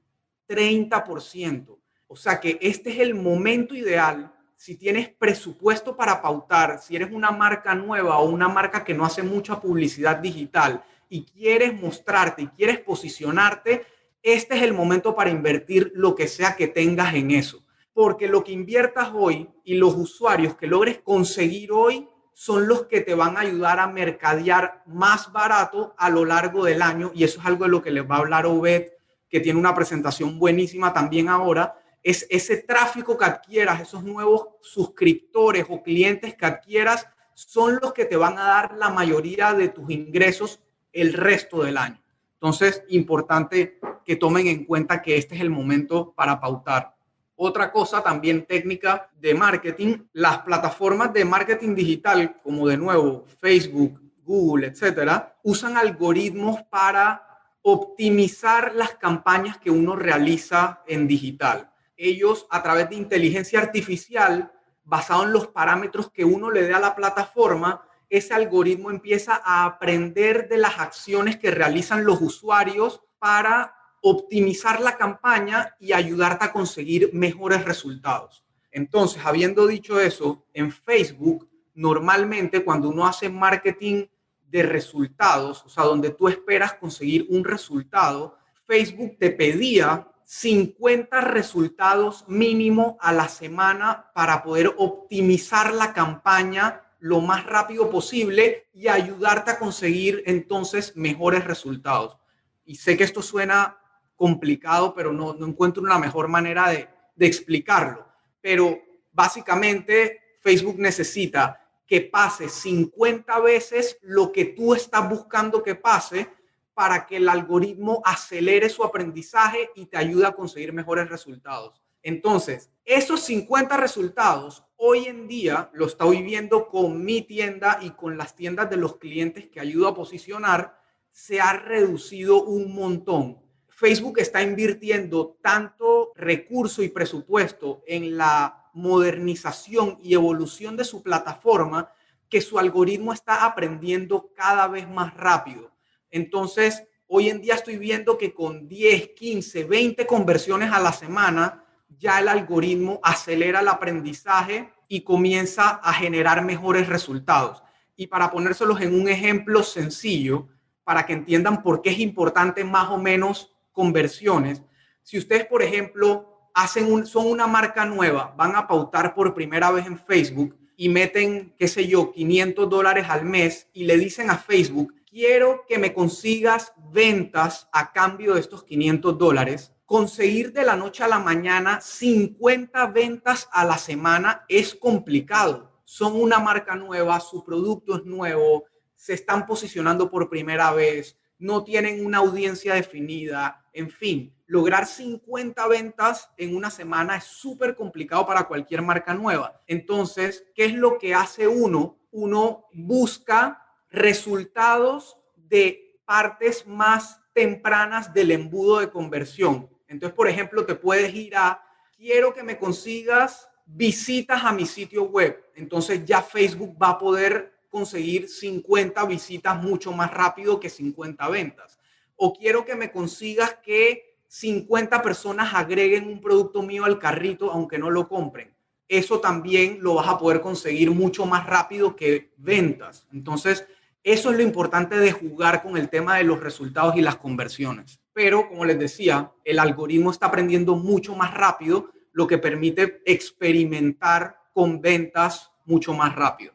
30%. 0.49 1.79
O 2.07 2.17
sea 2.17 2.41
que 2.41 2.59
este 2.63 2.91
es 2.91 3.01
el 3.01 3.15
momento 3.15 3.75
ideal 3.75 4.32
si 4.63 4.77
tienes 4.77 5.09
presupuesto 5.09 5.97
para 5.97 6.23
pautar, 6.23 6.79
si 6.81 6.95
eres 6.95 7.11
una 7.11 7.33
marca 7.33 7.75
nueva 7.75 8.19
o 8.19 8.29
una 8.29 8.47
marca 8.49 8.85
que 8.85 8.95
no 8.95 9.05
hace 9.05 9.25
mucha 9.25 9.61
publicidad 9.61 10.19
digital 10.19 10.85
y 11.09 11.25
quieres 11.25 11.75
mostrarte 11.75 12.43
y 12.43 12.47
quieres 12.47 12.79
posicionarte, 12.79 13.85
este 14.23 14.55
es 14.55 14.63
el 14.63 14.73
momento 14.73 15.17
para 15.17 15.31
invertir 15.31 15.91
lo 15.97 16.15
que 16.15 16.29
sea 16.29 16.55
que 16.55 16.69
tengas 16.69 17.13
en 17.17 17.33
eso. 17.33 17.65
Porque 17.93 18.29
lo 18.29 18.45
que 18.45 18.53
inviertas 18.53 19.11
hoy 19.13 19.51
y 19.65 19.75
los 19.75 19.97
usuarios 19.97 20.55
que 20.55 20.69
logres 20.69 21.01
conseguir 21.01 21.73
hoy 21.73 22.09
son 22.33 22.69
los 22.69 22.85
que 22.85 23.01
te 23.01 23.17
van 23.17 23.37
a 23.37 23.41
ayudar 23.41 23.81
a 23.81 23.89
mercadear 23.89 24.85
más 24.87 25.33
barato 25.33 25.93
a 25.99 26.09
lo 26.09 26.25
largo 26.25 26.65
del 26.67 26.83
año. 26.83 27.11
Y 27.13 27.25
eso 27.25 27.41
es 27.41 27.47
algo 27.47 27.65
de 27.65 27.71
lo 27.71 27.83
que 27.83 27.91
les 27.91 28.09
va 28.09 28.15
a 28.15 28.19
hablar 28.19 28.47
Obed, 28.47 28.93
que 29.29 29.41
tiene 29.41 29.59
una 29.59 29.75
presentación 29.75 30.39
buenísima 30.39 30.93
también 30.93 31.29
ahora 31.29 31.82
es 32.03 32.27
ese 32.31 32.59
tráfico 32.59 33.17
que 33.17 33.25
adquieras, 33.25 33.81
esos 33.81 34.03
nuevos 34.03 34.49
suscriptores 34.61 35.67
o 35.69 35.83
clientes 35.83 36.35
que 36.35 36.47
adquieras, 36.47 37.07
son 37.35 37.79
los 37.81 37.93
que 37.93 38.05
te 38.05 38.17
van 38.17 38.39
a 38.39 38.45
dar 38.45 38.77
la 38.77 38.91
mayoría 38.91 39.55
de 39.55 39.69
tus 39.69 39.91
ingresos 39.91 40.61
el 40.93 41.13
resto 41.13 41.63
del 41.63 41.77
año. 41.77 42.01
Entonces, 42.35 42.83
importante 42.89 43.79
que 44.05 44.17
tomen 44.17 44.49
en 44.49 44.65
cuenta 44.65 45.01
que 45.01 45.17
este 45.17 45.37
es 45.37 45.41
el 45.41 45.51
momento 45.51 46.13
para 46.13 46.41
pautar. 46.41 46.95
Otra 47.37 47.73
cosa 47.73 48.03
también 48.03 48.47
técnica 48.47 49.11
de 49.21 49.35
marketing, 49.35 49.99
las 50.13 50.39
plataformas 50.39 51.13
de 51.13 51.25
marketing 51.25 51.75
digital, 51.75 52.41
como 52.43 52.69
de 52.69 52.77
nuevo 52.77 53.25
Facebook, 53.41 54.01
Google, 54.25 54.67
etcétera, 54.67 55.37
usan 55.43 55.77
algoritmos 55.77 56.63
para 56.65 57.29
optimizar 57.63 58.75
las 58.75 58.97
campañas 58.97 59.57
que 59.59 59.71
uno 59.71 59.97
realiza 59.97 60.83
en 60.87 61.07
digital 61.07 61.72
ellos 61.97 62.47
a 62.51 62.63
través 62.63 62.89
de 62.91 62.97
inteligencia 62.97 63.61
artificial, 63.61 64.53
basado 64.85 65.25
en 65.25 65.33
los 65.33 65.49
parámetros 65.49 66.11
que 66.11 66.25
uno 66.25 66.51
le 66.51 66.63
dé 66.63 66.75
a 66.75 66.81
la 66.81 66.95
plataforma, 66.95 67.87
ese 68.09 68.35
algoritmo 68.35 68.91
empieza 68.91 69.41
a 69.43 69.65
aprender 69.65 70.49
de 70.49 70.59
las 70.59 70.79
acciones 70.79 71.39
que 71.39 71.51
realizan 71.51 72.05
los 72.05 72.21
usuarios 72.21 73.03
para 73.19 73.75
optimizar 74.03 74.81
la 74.81 74.97
campaña 74.97 75.77
y 75.79 75.93
ayudarte 75.93 76.45
a 76.45 76.53
conseguir 76.53 77.11
mejores 77.15 77.65
resultados. 77.65 78.45
Entonces, 78.71 79.25
habiendo 79.25 79.67
dicho 79.67 80.01
eso, 80.01 80.45
en 80.53 80.73
Facebook, 80.73 81.49
normalmente 81.75 82.65
cuando 82.65 82.89
uno 82.89 83.07
hace 83.07 83.29
marketing 83.31 84.07
de 84.49 84.63
resultados, 84.63 85.65
o 85.65 85.69
sea, 85.69 85.85
donde 85.85 86.11
tú 86.11 86.29
esperas 86.29 86.75
conseguir 86.75 87.27
un 87.31 87.45
resultado, 87.45 88.37
Facebook 88.67 89.17
te 89.19 89.31
pedía 89.31 90.12
50 90.35 91.21
resultados 91.21 92.25
mínimo 92.27 92.97
a 93.03 93.13
la 93.13 93.29
semana 93.29 94.11
para 94.15 94.43
poder 94.43 94.73
optimizar 94.79 95.75
la 95.75 95.93
campaña 95.93 96.81
lo 97.01 97.21
más 97.21 97.45
rápido 97.45 97.91
posible 97.91 98.67
y 98.73 98.89
ayudarte 98.89 99.51
a 99.51 99.59
conseguir 99.59 100.23
entonces 100.25 100.97
mejores 100.97 101.45
resultados. 101.45 102.17
Y 102.65 102.77
sé 102.77 102.97
que 102.97 103.05
esto 103.05 103.21
suena 103.21 103.79
complicado, 104.17 104.95
pero 104.95 105.13
no, 105.13 105.37
encuentro 105.47 105.83
una 105.83 105.99
mejor 105.99 106.29
manera 106.29 106.71
de, 106.71 106.89
de 107.15 107.27
explicarlo. 107.27 108.09
Pero 108.41 108.81
básicamente 109.13 110.39
Facebook 110.41 110.79
necesita 110.79 111.61
que 111.87 112.01
pase 112.01 112.49
50 112.49 113.39
veces 113.41 113.99
lo 114.01 114.33
que 114.33 114.47
tú 114.47 114.75
estás 114.75 115.07
buscando 115.11 115.63
que 115.63 115.75
pase 115.75 116.31
para 116.75 117.07
que 117.07 117.17
el 117.17 117.29
algoritmo 117.29 118.03
acelere 118.05 118.69
su 118.69 118.85
aprendizaje 118.85 119.71
y 119.75 119.87
te 119.87 119.97
ayude 119.97 120.27
a 120.27 120.33
conseguir 120.33 120.73
mejores 120.73 121.09
resultados. 121.09 121.83
Entonces, 122.03 122.71
esos 122.85 123.21
50 123.21 123.77
resultados 123.77 124.65
hoy 124.77 125.05
en 125.07 125.29
día 125.29 125.71
lo 125.75 125.87
estoy 125.87 126.23
viendo 126.23 126.67
con 126.69 127.05
mi 127.05 127.23
tienda 127.23 127.79
y 127.81 127.91
con 127.91 128.19
las 128.19 128.35
tiendas 128.35 128.69
de 128.69 128.77
los 128.77 128.97
clientes 128.97 129.47
que 129.47 129.61
ayudo 129.61 129.89
a 129.89 129.95
posicionar, 129.95 130.77
se 131.13 131.41
ha 131.41 131.53
reducido 131.53 132.43
un 132.43 132.75
montón. 132.75 133.39
Facebook 133.69 134.19
está 134.19 134.43
invirtiendo 134.43 135.39
tanto 135.43 136.13
recurso 136.17 136.83
y 136.83 136.89
presupuesto 136.89 137.83
en 137.87 138.17
la 138.17 138.71
modernización 138.75 139.99
y 140.03 140.15
evolución 140.15 140.77
de 140.77 140.85
su 140.85 141.03
plataforma 141.03 141.93
que 142.29 142.41
su 142.41 142.59
algoritmo 142.59 143.13
está 143.13 143.45
aprendiendo 143.45 144.33
cada 144.35 144.67
vez 144.67 144.89
más 144.89 145.15
rápido. 145.15 145.72
Entonces, 146.13 146.85
hoy 147.09 147.29
en 147.29 147.41
día 147.41 147.55
estoy 147.55 147.77
viendo 147.77 148.17
que 148.17 148.33
con 148.33 148.69
10, 148.69 149.09
15, 149.17 149.65
20 149.65 150.07
conversiones 150.07 150.71
a 150.71 150.79
la 150.79 150.93
semana, 150.93 151.65
ya 151.99 152.21
el 152.21 152.29
algoritmo 152.29 153.01
acelera 153.03 153.61
el 153.61 153.69
aprendizaje 153.69 154.71
y 154.87 155.01
comienza 155.01 155.71
a 155.71 155.93
generar 155.93 156.45
mejores 156.45 156.89
resultados. 156.89 157.65
Y 157.97 158.07
para 158.07 158.31
ponérselos 158.31 158.81
en 158.81 158.95
un 158.95 159.09
ejemplo 159.09 159.65
sencillo, 159.65 160.49
para 160.85 161.05
que 161.05 161.15
entiendan 161.15 161.63
por 161.63 161.83
qué 161.83 161.91
es 161.91 161.99
importante 161.99 162.63
más 162.63 162.91
o 162.91 162.99
menos 162.99 163.53
conversiones, 163.73 164.63
si 165.03 165.19
ustedes, 165.19 165.47
por 165.47 165.63
ejemplo, 165.63 166.51
hacen 166.55 167.07
son 167.07 167.27
una 167.27 167.47
marca 167.47 167.85
nueva, 167.85 168.35
van 168.37 168.55
a 168.55 168.67
pautar 168.67 169.15
por 169.15 169.35
primera 169.35 169.71
vez 169.71 169.87
en 169.87 169.99
Facebook, 169.99 170.57
y 170.77 170.89
meten, 170.89 171.55
qué 171.59 171.69
sé 171.69 171.87
yo, 171.87 172.13
500 172.13 172.69
dólares 172.69 173.07
al 173.09 173.25
mes 173.25 173.69
y 173.73 173.85
le 173.85 173.97
dicen 173.97 174.31
a 174.31 174.37
Facebook, 174.37 174.93
quiero 175.13 175.67
que 175.69 175.79
me 175.79 175.93
consigas 175.93 176.73
ventas 176.91 177.69
a 177.71 177.93
cambio 177.93 178.33
de 178.33 178.41
estos 178.41 178.65
500 178.65 179.19
dólares, 179.19 179.71
conseguir 179.85 180.55
de 180.55 180.65
la 180.65 180.75
noche 180.75 181.05
a 181.05 181.09
la 181.09 181.19
mañana 181.19 181.83
50 181.83 182.87
ventas 182.87 183.47
a 183.53 183.67
la 183.67 183.77
semana 183.77 184.47
es 184.49 184.75
complicado. 184.75 185.71
Son 185.85 186.19
una 186.19 186.39
marca 186.39 186.77
nueva, 186.77 187.21
su 187.21 187.45
producto 187.45 187.97
es 187.97 188.07
nuevo, 188.07 188.65
se 188.95 189.13
están 189.13 189.45
posicionando 189.45 190.11
por 190.11 190.31
primera 190.31 190.73
vez, 190.73 191.19
no 191.39 191.63
tienen 191.63 192.07
una 192.07 192.19
audiencia 192.19 192.73
definida, 192.73 193.67
en 193.75 193.91
fin, 193.91 194.35
lograr 194.47 194.87
50 194.87 195.67
ventas 195.69 196.31
en 196.39 196.57
una 196.57 196.71
semana 196.71 197.17
es 197.17 197.25
súper 197.25 197.77
complicado 197.77 198.25
para 198.27 198.45
cualquier 198.45 198.81
marca 198.81 199.13
nueva. 199.13 199.61
Entonces, 199.67 200.47
¿qué 200.55 200.65
es 200.65 200.75
lo 200.75 200.99
que 200.99 201.15
hace 201.15 201.47
uno? 201.47 201.99
Uno 202.13 202.67
busca 202.73 203.62
resultados 203.93 205.19
de 205.37 205.99
partes 206.05 206.67
más 206.67 207.21
tempranas 207.33 208.13
del 208.13 208.31
embudo 208.31 208.81
de 208.81 208.91
conversión. 208.91 209.71
Entonces, 209.87 210.15
por 210.15 210.29
ejemplo, 210.29 210.65
te 210.65 210.75
puedes 210.75 211.15
ir 211.15 211.37
a, 211.37 211.63
quiero 211.97 212.35
que 212.35 212.43
me 212.43 212.59
consigas 212.59 213.49
visitas 213.67 214.43
a 214.45 214.53
mi 214.53 214.67
sitio 214.67 215.05
web. 215.05 215.51
Entonces 215.55 216.05
ya 216.05 216.23
Facebook 216.23 216.77
va 216.83 216.91
a 216.91 216.99
poder 216.99 217.53
conseguir 217.69 218.29
50 218.29 219.05
visitas 219.07 219.63
mucho 219.63 219.93
más 219.93 220.11
rápido 220.13 220.61
que 220.61 220.69
50 220.69 221.29
ventas. 221.29 221.79
O 222.17 222.33
quiero 222.33 222.65
que 222.65 222.75
me 222.75 222.91
consigas 222.91 223.57
que 223.63 224.17
50 224.29 225.03
personas 225.03 225.55
agreguen 225.55 226.07
un 226.07 226.21
producto 226.21 226.63
mío 226.63 226.85
al 226.85 226.99
carrito 226.99 227.51
aunque 227.51 227.79
no 227.79 227.91
lo 227.91 228.09
compren. 228.09 228.55
Eso 228.89 229.21
también 229.21 229.79
lo 229.81 229.95
vas 229.95 230.09
a 230.09 230.19
poder 230.19 230.41
conseguir 230.41 230.91
mucho 230.91 231.25
más 231.25 231.47
rápido 231.47 231.97
que 231.97 232.33
ventas. 232.37 233.07
Entonces, 233.13 233.67
eso 234.05 234.31
es 234.31 234.37
lo 234.37 234.43
importante 234.43 234.99
de 234.99 235.13
jugar 235.13 235.63
con 235.63 235.77
el 235.77 235.89
tema 235.89 236.17
de 236.17 236.25
los 236.25 236.41
resultados 236.41 236.97
y 236.97 237.03
las 237.03 237.17
conversiones. 237.17 238.01
Pero, 238.13 238.49
como 238.49 238.65
les 238.65 238.79
decía, 238.79 239.33
el 239.45 239.59
algoritmo 239.59 240.11
está 240.11 240.27
aprendiendo 240.27 240.75
mucho 240.75 241.15
más 241.15 241.33
rápido, 241.33 241.91
lo 242.13 242.27
que 242.27 242.39
permite 242.39 243.01
experimentar 243.07 244.37
con 244.53 244.81
ventas 244.81 245.51
mucho 245.65 245.95
más 245.95 246.15
rápido. 246.15 246.53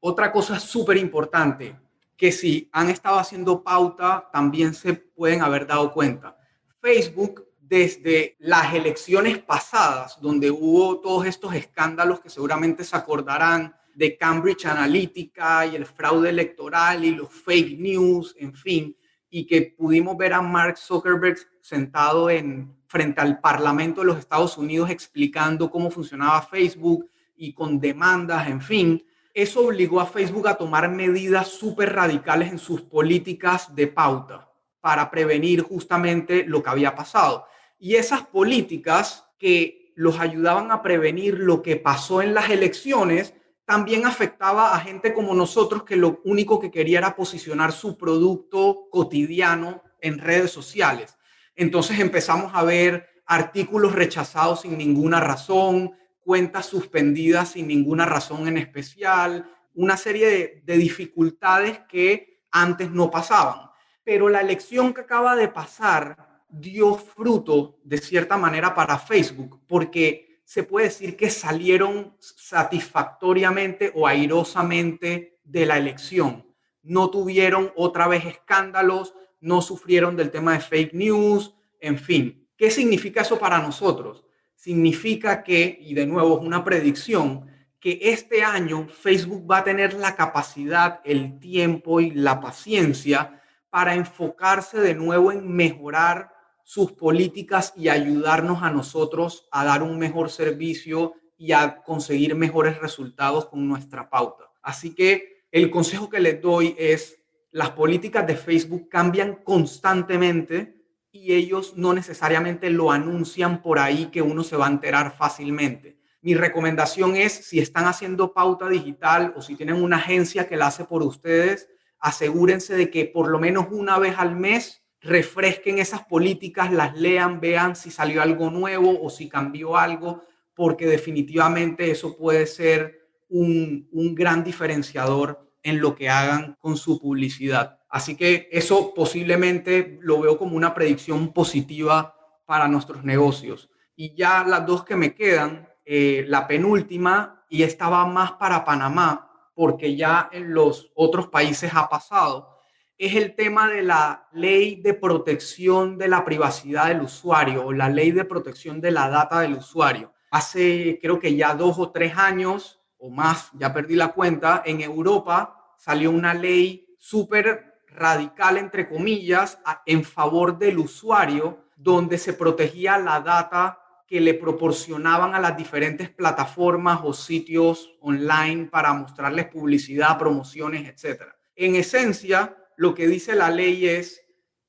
Otra 0.00 0.32
cosa 0.32 0.58
súper 0.58 0.96
importante, 0.96 1.76
que 2.16 2.32
si 2.32 2.68
han 2.72 2.88
estado 2.88 3.18
haciendo 3.18 3.62
pauta, 3.62 4.28
también 4.32 4.72
se 4.72 4.94
pueden 4.94 5.42
haber 5.42 5.66
dado 5.66 5.92
cuenta. 5.92 6.36
Facebook, 6.80 7.46
desde 7.60 8.36
las 8.38 8.72
elecciones 8.74 9.38
pasadas, 9.38 10.20
donde 10.20 10.50
hubo 10.50 11.00
todos 11.00 11.26
estos 11.26 11.54
escándalos 11.54 12.20
que 12.20 12.30
seguramente 12.30 12.84
se 12.84 12.96
acordarán, 12.96 13.76
de 13.96 14.16
Cambridge 14.18 14.66
Analytica 14.66 15.66
y 15.66 15.74
el 15.74 15.86
fraude 15.86 16.28
electoral 16.28 17.02
y 17.04 17.12
los 17.12 17.32
fake 17.32 17.78
news, 17.78 18.36
en 18.38 18.52
fin, 18.54 18.94
y 19.30 19.46
que 19.46 19.74
pudimos 19.76 20.16
ver 20.18 20.34
a 20.34 20.42
Mark 20.42 20.76
Zuckerberg 20.76 21.38
sentado 21.62 22.28
en 22.28 22.76
frente 22.86 23.22
al 23.22 23.40
Parlamento 23.40 24.02
de 24.02 24.08
los 24.08 24.18
Estados 24.18 24.58
Unidos 24.58 24.90
explicando 24.90 25.70
cómo 25.70 25.90
funcionaba 25.90 26.42
Facebook 26.42 27.10
y 27.36 27.54
con 27.54 27.80
demandas, 27.80 28.48
en 28.48 28.60
fin, 28.60 29.02
eso 29.32 29.66
obligó 29.66 30.00
a 30.00 30.06
Facebook 30.06 30.46
a 30.48 30.56
tomar 30.56 30.90
medidas 30.90 31.48
súper 31.48 31.94
radicales 31.94 32.50
en 32.50 32.58
sus 32.58 32.82
políticas 32.82 33.74
de 33.74 33.86
pauta 33.86 34.50
para 34.80 35.10
prevenir 35.10 35.62
justamente 35.62 36.44
lo 36.44 36.62
que 36.62 36.70
había 36.70 36.94
pasado. 36.94 37.46
Y 37.78 37.96
esas 37.96 38.22
políticas 38.26 39.26
que 39.38 39.92
los 39.94 40.20
ayudaban 40.20 40.70
a 40.70 40.82
prevenir 40.82 41.38
lo 41.38 41.62
que 41.62 41.76
pasó 41.76 42.20
en 42.20 42.34
las 42.34 42.50
elecciones, 42.50 43.34
también 43.66 44.06
afectaba 44.06 44.74
a 44.74 44.80
gente 44.80 45.12
como 45.12 45.34
nosotros 45.34 45.82
que 45.82 45.96
lo 45.96 46.20
único 46.24 46.60
que 46.60 46.70
quería 46.70 46.98
era 46.98 47.16
posicionar 47.16 47.72
su 47.72 47.98
producto 47.98 48.86
cotidiano 48.90 49.82
en 50.00 50.20
redes 50.20 50.52
sociales. 50.52 51.18
Entonces 51.56 51.98
empezamos 51.98 52.52
a 52.54 52.62
ver 52.62 53.08
artículos 53.26 53.92
rechazados 53.92 54.60
sin 54.60 54.78
ninguna 54.78 55.18
razón, 55.18 55.92
cuentas 56.20 56.66
suspendidas 56.66 57.50
sin 57.50 57.66
ninguna 57.66 58.06
razón 58.06 58.46
en 58.46 58.56
especial, 58.56 59.50
una 59.74 59.96
serie 59.96 60.28
de, 60.28 60.62
de 60.64 60.78
dificultades 60.78 61.80
que 61.88 62.40
antes 62.52 62.90
no 62.92 63.10
pasaban. 63.10 63.68
Pero 64.04 64.28
la 64.28 64.40
elección 64.40 64.94
que 64.94 65.00
acaba 65.00 65.34
de 65.34 65.48
pasar 65.48 66.44
dio 66.48 66.94
fruto 66.94 67.80
de 67.82 67.98
cierta 67.98 68.36
manera 68.36 68.76
para 68.76 68.96
Facebook, 68.96 69.60
porque 69.66 70.25
se 70.46 70.62
puede 70.62 70.86
decir 70.86 71.16
que 71.16 71.28
salieron 71.28 72.14
satisfactoriamente 72.20 73.90
o 73.96 74.06
airosamente 74.06 75.40
de 75.42 75.66
la 75.66 75.76
elección. 75.76 76.46
No 76.84 77.10
tuvieron 77.10 77.72
otra 77.74 78.06
vez 78.06 78.24
escándalos, 78.24 79.12
no 79.40 79.60
sufrieron 79.60 80.14
del 80.14 80.30
tema 80.30 80.52
de 80.52 80.60
fake 80.60 80.94
news, 80.94 81.52
en 81.80 81.98
fin. 81.98 82.48
¿Qué 82.56 82.70
significa 82.70 83.22
eso 83.22 83.40
para 83.40 83.58
nosotros? 83.58 84.24
Significa 84.54 85.42
que, 85.42 85.78
y 85.80 85.94
de 85.94 86.06
nuevo 86.06 86.38
es 86.38 86.46
una 86.46 86.62
predicción, 86.62 87.50
que 87.80 87.98
este 88.02 88.44
año 88.44 88.86
Facebook 88.86 89.50
va 89.50 89.58
a 89.58 89.64
tener 89.64 89.94
la 89.94 90.14
capacidad, 90.14 91.00
el 91.04 91.40
tiempo 91.40 92.00
y 92.00 92.12
la 92.12 92.40
paciencia 92.40 93.42
para 93.68 93.96
enfocarse 93.96 94.78
de 94.78 94.94
nuevo 94.94 95.32
en 95.32 95.52
mejorar 95.52 96.35
sus 96.66 96.90
políticas 96.90 97.72
y 97.76 97.88
ayudarnos 97.88 98.64
a 98.64 98.72
nosotros 98.72 99.46
a 99.52 99.64
dar 99.64 99.84
un 99.84 100.00
mejor 100.00 100.30
servicio 100.30 101.14
y 101.38 101.52
a 101.52 101.80
conseguir 101.84 102.34
mejores 102.34 102.80
resultados 102.80 103.46
con 103.46 103.68
nuestra 103.68 104.10
pauta. 104.10 104.50
Así 104.62 104.92
que 104.92 105.44
el 105.52 105.70
consejo 105.70 106.10
que 106.10 106.18
les 106.18 106.42
doy 106.42 106.74
es, 106.76 107.22
las 107.52 107.70
políticas 107.70 108.26
de 108.26 108.34
Facebook 108.34 108.88
cambian 108.88 109.36
constantemente 109.44 110.82
y 111.12 111.34
ellos 111.34 111.74
no 111.76 111.94
necesariamente 111.94 112.68
lo 112.68 112.90
anuncian 112.90 113.62
por 113.62 113.78
ahí 113.78 114.06
que 114.06 114.20
uno 114.20 114.42
se 114.42 114.56
va 114.56 114.66
a 114.66 114.70
enterar 114.70 115.16
fácilmente. 115.16 116.00
Mi 116.20 116.34
recomendación 116.34 117.14
es, 117.14 117.32
si 117.32 117.60
están 117.60 117.84
haciendo 117.84 118.34
pauta 118.34 118.68
digital 118.68 119.32
o 119.36 119.40
si 119.40 119.54
tienen 119.54 119.80
una 119.80 119.98
agencia 119.98 120.48
que 120.48 120.56
la 120.56 120.66
hace 120.66 120.84
por 120.84 121.04
ustedes, 121.04 121.68
asegúrense 122.00 122.74
de 122.74 122.90
que 122.90 123.04
por 123.04 123.28
lo 123.28 123.38
menos 123.38 123.68
una 123.70 124.00
vez 124.00 124.16
al 124.18 124.34
mes 124.34 124.82
refresquen 125.06 125.78
esas 125.78 126.04
políticas, 126.04 126.72
las 126.72 126.96
lean, 126.96 127.40
vean 127.40 127.76
si 127.76 127.90
salió 127.90 128.22
algo 128.22 128.50
nuevo 128.50 129.00
o 129.02 129.08
si 129.10 129.28
cambió 129.28 129.76
algo, 129.76 130.22
porque 130.54 130.86
definitivamente 130.86 131.90
eso 131.90 132.16
puede 132.16 132.46
ser 132.46 133.06
un, 133.28 133.88
gran 134.14 134.42
diferenciador 134.44 135.48
en 135.62 135.80
lo 135.80 135.94
que 135.94 136.08
hagan 136.08 136.56
con 136.58 136.76
su 136.76 137.00
publicidad. 137.00 137.78
Así 137.88 138.16
que 138.16 138.48
eso 138.52 138.94
posiblemente 138.94 139.98
lo 140.00 140.20
veo 140.20 140.38
como 140.38 140.56
una 140.56 140.74
predicción 140.74 141.32
positiva 141.32 142.14
para 142.44 142.68
nuestros 142.68 143.04
negocios. 143.04 143.70
Y 143.94 144.14
ya 144.14 144.44
las 144.44 144.66
dos 144.66 144.84
que 144.84 144.96
me 144.96 145.14
quedan, 145.14 145.68
eh, 145.84 146.24
la 146.28 146.46
penúltima, 146.46 147.44
y 147.48 147.62
esta 147.62 147.88
va 147.88 148.06
más 148.06 148.32
para 148.32 148.64
Panamá, 148.64 149.30
porque 149.54 149.96
ya 149.96 150.28
en 150.32 150.52
los 150.52 150.90
otros 150.94 151.28
países 151.28 151.72
ha 151.74 151.88
pasado, 151.88 152.55
es 152.98 153.14
el 153.14 153.34
tema 153.34 153.68
de 153.68 153.82
la 153.82 154.28
ley 154.32 154.76
de 154.76 154.94
protección 154.94 155.98
de 155.98 156.08
la 156.08 156.24
privacidad 156.24 156.88
del 156.88 157.02
usuario 157.02 157.66
o 157.66 157.72
la 157.72 157.88
ley 157.88 158.10
de 158.10 158.24
protección 158.24 158.80
de 158.80 158.90
la 158.90 159.08
data 159.08 159.40
del 159.40 159.54
usuario. 159.54 160.14
Hace 160.30 160.98
creo 161.00 161.18
que 161.18 161.36
ya 161.36 161.54
dos 161.54 161.78
o 161.78 161.90
tres 161.90 162.16
años 162.16 162.80
o 162.98 163.10
más, 163.10 163.50
ya 163.54 163.72
perdí 163.74 163.94
la 163.94 164.08
cuenta, 164.08 164.62
en 164.64 164.80
Europa 164.80 165.74
salió 165.76 166.10
una 166.10 166.32
ley 166.32 166.96
súper 166.98 167.82
radical, 167.88 168.56
entre 168.56 168.88
comillas, 168.88 169.58
en 169.84 170.02
favor 170.02 170.58
del 170.58 170.78
usuario, 170.78 171.58
donde 171.76 172.16
se 172.18 172.32
protegía 172.32 172.98
la 172.98 173.20
data 173.20 173.78
que 174.06 174.20
le 174.20 174.34
proporcionaban 174.34 175.34
a 175.34 175.40
las 175.40 175.56
diferentes 175.56 176.08
plataformas 176.08 177.00
o 177.02 177.12
sitios 177.12 177.94
online 178.00 178.66
para 178.66 178.92
mostrarles 178.94 179.46
publicidad, 179.46 180.18
promociones, 180.18 180.88
etc. 180.88 181.24
En 181.54 181.74
esencia, 181.74 182.56
lo 182.76 182.94
que 182.94 183.06
dice 183.08 183.34
la 183.34 183.50
ley 183.50 183.86
es 183.86 184.22